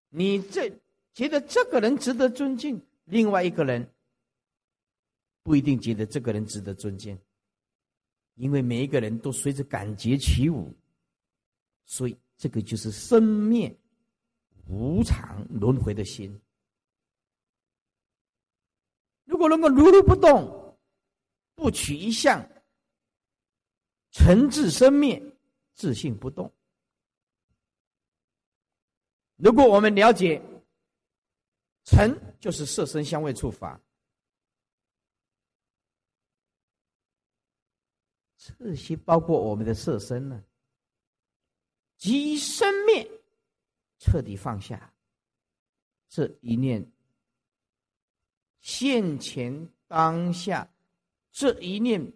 [0.09, 0.71] 你这
[1.15, 3.89] 觉得这个人值得尊敬，另外一个人
[5.43, 7.17] 不一定觉得这个人值得尊敬，
[8.37, 10.75] 因为每一个人都随着感觉起舞，
[11.85, 13.75] 所以这个就是生灭
[14.67, 16.41] 无常轮回的心。
[19.25, 20.79] 如果能够如如不动，
[21.55, 22.47] 不取一相，
[24.11, 25.21] 诚自生灭，
[25.75, 26.53] 自性不动。
[29.37, 30.41] 如果我们了解，
[31.85, 33.81] 尘就是色身香味触法，
[38.59, 40.45] 这些包括我们的色身呢，
[41.97, 43.09] 即生灭，
[43.99, 44.93] 彻底放下
[46.09, 46.87] 这一念。
[48.61, 50.69] 现前当下
[51.31, 52.13] 这一念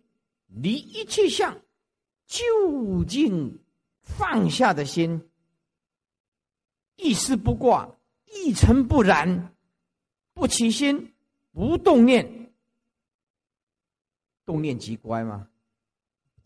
[0.47, 1.61] 离一切相
[2.27, 3.59] 究竟
[4.03, 5.31] 放下的心，
[6.97, 9.55] 一丝不挂，一尘不染，
[10.33, 11.15] 不起心，
[11.53, 12.53] 不动念，
[14.45, 15.49] 动念即乖吗？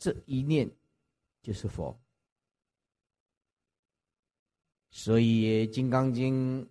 [0.04, 0.70] 这一念
[1.40, 1.98] 就是佛。
[4.90, 6.62] 所以《金刚经》。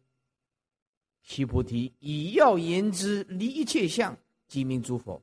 [1.24, 4.16] 须菩提，以要言之，离一切相，
[4.46, 5.20] 即名诸佛。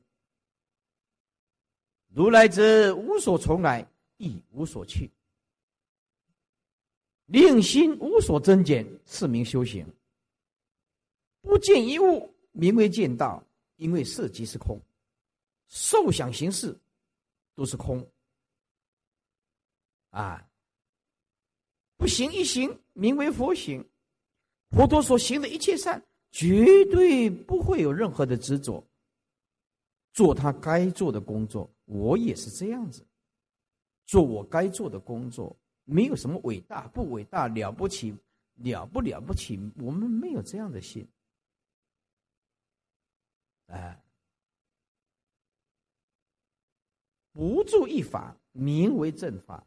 [2.09, 3.87] 如来者，无所从来，
[4.17, 5.09] 亦无所去。
[7.27, 9.85] 令心无所增减，是名修行。
[11.41, 13.41] 不见一物，名为见道，
[13.75, 14.81] 因为色即是空，
[15.67, 16.75] 受想行识
[17.61, 18.03] 都是空。
[20.09, 20.49] 啊，
[21.95, 23.87] 不行一行，名为佛行。
[24.71, 28.83] 佛陀所行的一切善，绝对不会有任何的执着。
[30.11, 33.05] 做他该做的工作，我也是这样子，
[34.07, 38.11] 做我该做的工作，没有什么伟大不伟大、了不起
[38.55, 41.07] 了不了不起，我们没有这样的心。
[43.67, 44.03] 哎，
[47.31, 49.65] 不住一法，名为正法。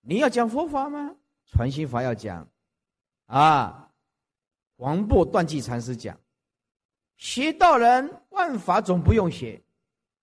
[0.00, 1.16] 你要讲佛法吗？
[1.46, 2.48] 传心法要讲。
[3.26, 3.92] 啊，
[4.76, 6.18] 黄檗断际禅师讲
[7.16, 9.60] ：“学道人万法总不用学，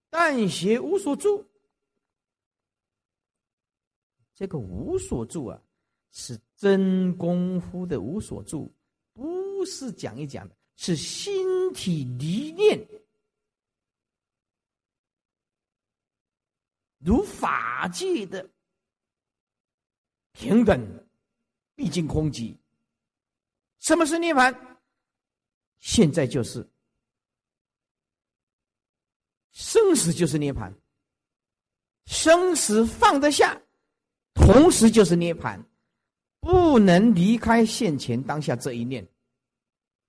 [0.10, 1.46] 但学无所住。
[4.34, 5.62] 这个无所住啊，
[6.12, 8.74] 是真功夫的无所住，
[9.14, 12.80] 不是讲一讲的，是心体离念，
[17.06, 18.50] 如法界的
[20.32, 21.08] 平等，
[21.76, 22.58] 毕竟空寂。”
[23.80, 24.80] 什么是涅盘？
[25.78, 26.68] 现在就是
[29.52, 30.74] 生死，就是涅盘。
[32.08, 33.62] 生死放得下，
[34.34, 35.64] 同时就是涅盘，
[36.40, 39.08] 不能离开现前当下这一念。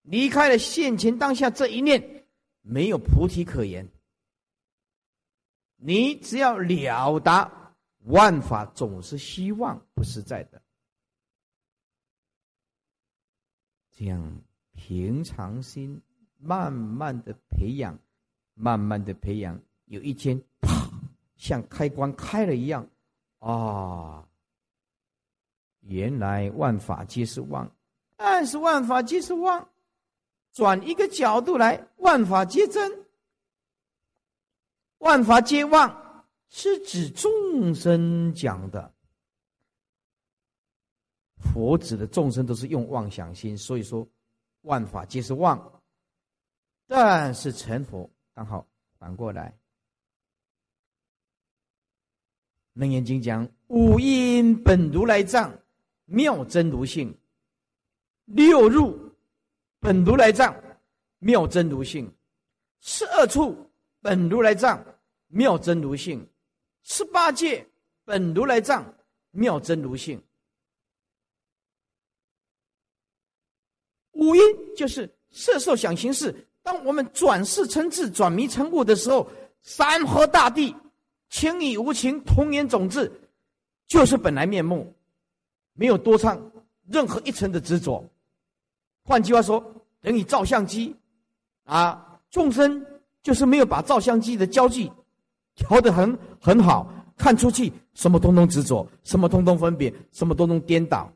[0.02, 2.26] 离开了现前当下这一念，
[2.62, 3.86] 没有菩提可言。
[5.76, 7.74] 你只要了达
[8.04, 10.62] 万法总是希望不实在的，
[13.92, 14.40] 这样
[14.72, 16.00] 平常心
[16.38, 17.98] 慢慢的培养，
[18.54, 20.88] 慢慢的培养，有一天，啪，
[21.36, 22.88] 像开关开了一样，
[23.38, 24.26] 啊，
[25.80, 27.70] 原来万法皆是妄，
[28.16, 29.68] 但是万法皆是妄，
[30.52, 33.05] 转一个角度来，万法皆真。
[34.98, 38.92] 万法皆妄，是指众生讲的。
[41.38, 44.08] 佛指的众生都是用妄想心，所以说
[44.62, 45.82] 万法皆是妄。
[46.86, 48.66] 但是成佛刚好
[48.98, 49.50] 反过来，
[52.72, 55.56] 《楞严经》讲五阴本如来藏，
[56.04, 57.12] 妙真如性；
[58.24, 58.98] 六入
[59.78, 60.54] 本如来藏，
[61.18, 62.08] 妙真如性；
[62.80, 63.65] 十二处。
[64.06, 64.80] 本如来藏，
[65.26, 66.20] 妙真如性；
[66.84, 67.66] 十八界
[68.04, 68.94] 本如来藏，
[69.32, 70.22] 妙真如性。
[74.12, 74.42] 五音
[74.76, 76.32] 就是色受想行识。
[76.62, 79.28] 当我们转世成智、转迷成悟的时候，
[79.62, 80.72] 山河大地、
[81.28, 83.10] 情与无情、童言种子，
[83.88, 84.94] 就是本来面目，
[85.72, 86.40] 没有多唱
[86.86, 88.08] 任何一层的执着。
[89.02, 90.94] 换句话说，等于照相机
[91.64, 92.86] 啊，众生。
[93.26, 94.88] 就是没有把照相机的焦距
[95.56, 101.12] 调得很很好，看出去什么通通执着，什么通通分别，什么通通颠倒，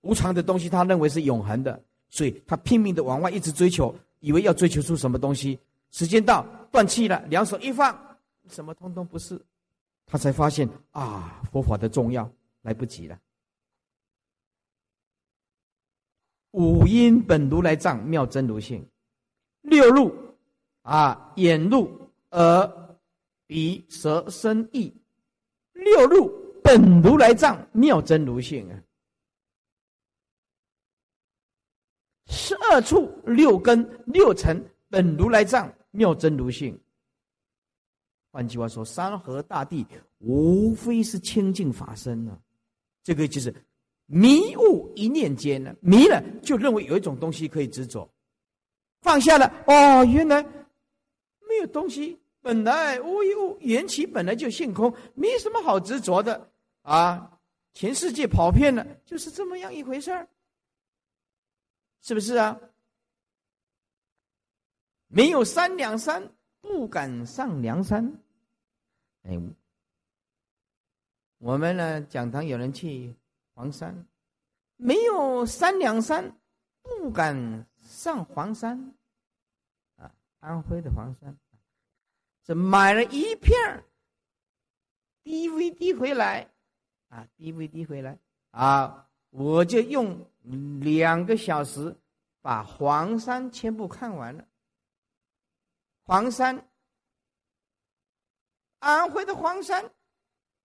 [0.00, 1.78] 无常的东西他认为是永恒的，
[2.08, 5.58] 所以他拼命的往外一直追求，以为要追求出什么东西。
[5.90, 7.94] 时间到断气了，两手一放，
[8.48, 9.38] 什么通通不是，
[10.06, 12.26] 他才发现啊，佛法的重要，
[12.62, 13.18] 来不及了。
[16.52, 18.82] 五阴本如来藏，妙真如性，
[19.60, 20.29] 六入。
[20.82, 21.90] 啊，眼入
[22.30, 22.96] 耳
[23.46, 24.92] 鼻舌身意，
[25.72, 26.32] 六入
[26.62, 28.80] 本如来藏，妙真如性啊。
[32.26, 36.78] 十二处六根六尘本如来藏，妙真如性。
[38.32, 39.86] 换句话说，山河大地
[40.18, 42.38] 无非是清净法身呢。
[43.02, 43.54] 这个就是
[44.06, 48.08] 迷雾一念间呢，迷了就认为有一种东西可以执着，
[49.02, 50.42] 放下了哦，原来。
[51.60, 56.50] 这东西，本来无一物，缘起本来就性空，没什么好执着的
[56.80, 57.38] 啊！
[57.74, 60.26] 全世界跑遍了，就是这么样一回事儿，
[62.00, 62.58] 是不是啊？
[65.08, 66.32] 没有三两山，
[66.62, 68.10] 不敢上梁山。
[69.24, 69.38] 哎，
[71.36, 73.14] 我们呢，讲堂有人去
[73.54, 74.06] 黄山，
[74.76, 76.40] 没有三两山，
[76.80, 78.94] 不敢上黄山
[79.96, 80.10] 啊。
[80.38, 81.36] 安徽的黄山，
[82.44, 83.84] 这买了一片
[85.22, 86.50] DVD 回来，
[87.08, 88.18] 啊，DVD 回来，
[88.50, 90.26] 啊，我就用
[90.80, 91.96] 两个小时
[92.40, 94.46] 把黄山全部看完了。
[96.04, 96.68] 黄山，
[98.80, 99.92] 安徽的黄山，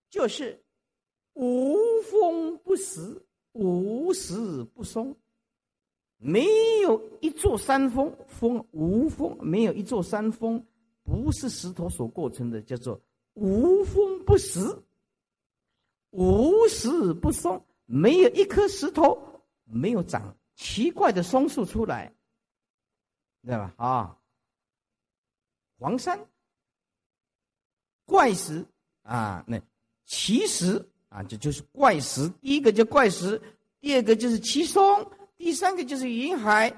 [0.10, 0.64] 就是
[1.34, 5.16] 无风不实，无石不松。
[6.18, 6.48] 没
[6.82, 10.66] 有一座山峰，峰无峰，没有一座山峰
[11.06, 13.00] 不是石头所构成的，叫做
[13.36, 14.60] 无风不石，
[16.10, 19.18] 无石不松，没有一颗石头
[19.64, 22.12] 没有长奇怪的松树出来，
[23.44, 23.74] 知道吧？
[23.78, 24.18] 啊，
[25.78, 26.28] 黄山
[28.06, 28.66] 怪石
[29.04, 29.62] 啊，那
[30.06, 32.28] 奇石啊，这就是怪石。
[32.42, 33.40] 第一个叫怪石，
[33.80, 35.12] 第二个就是奇松。
[35.38, 36.74] 第三个就是云海，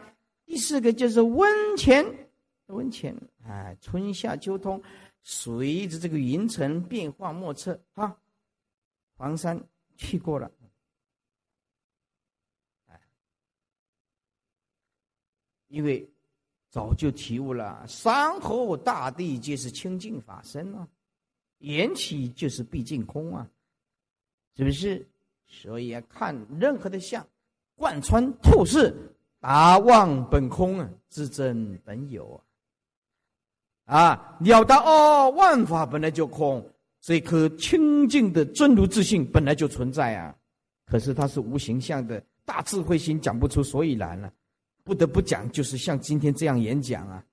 [0.46, 2.30] 第四个就是温泉，
[2.66, 3.16] 温泉
[3.48, 4.82] 哎，春夏秋冬，
[5.24, 8.16] 随着这个云层变化莫测啊。
[9.16, 9.60] 黄山
[9.96, 10.52] 去过了，
[15.70, 16.08] 因为
[16.70, 20.88] 早就体悟了，山河大地皆是清净法身啊，
[21.60, 23.50] 缘起就是毕竟空啊，
[24.56, 25.08] 是不是？
[25.48, 27.26] 所以啊，看任何的相。
[27.76, 28.94] 贯穿透视，
[29.40, 32.44] 达望本空啊，自真本有啊，
[33.88, 36.62] 啊了达哦，万法本来就空，
[37.00, 40.36] 这颗清净的真如自信本来就存在啊，
[40.86, 44.30] 可是它是无形象的，大智慧心讲不出所以然了，
[44.84, 47.24] 不得不讲，就是像今天这样演讲啊，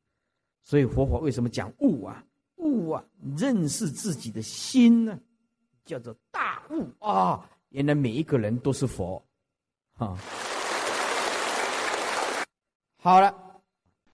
[0.63, 2.25] 所以佛法为什么讲悟啊？
[2.59, 3.05] 悟啊，
[3.37, 5.19] 认识自己的心呢，
[5.85, 9.21] 叫做大悟啊，原来每一个人都是佛。
[9.99, 10.17] 啊，
[13.03, 13.44] 好了。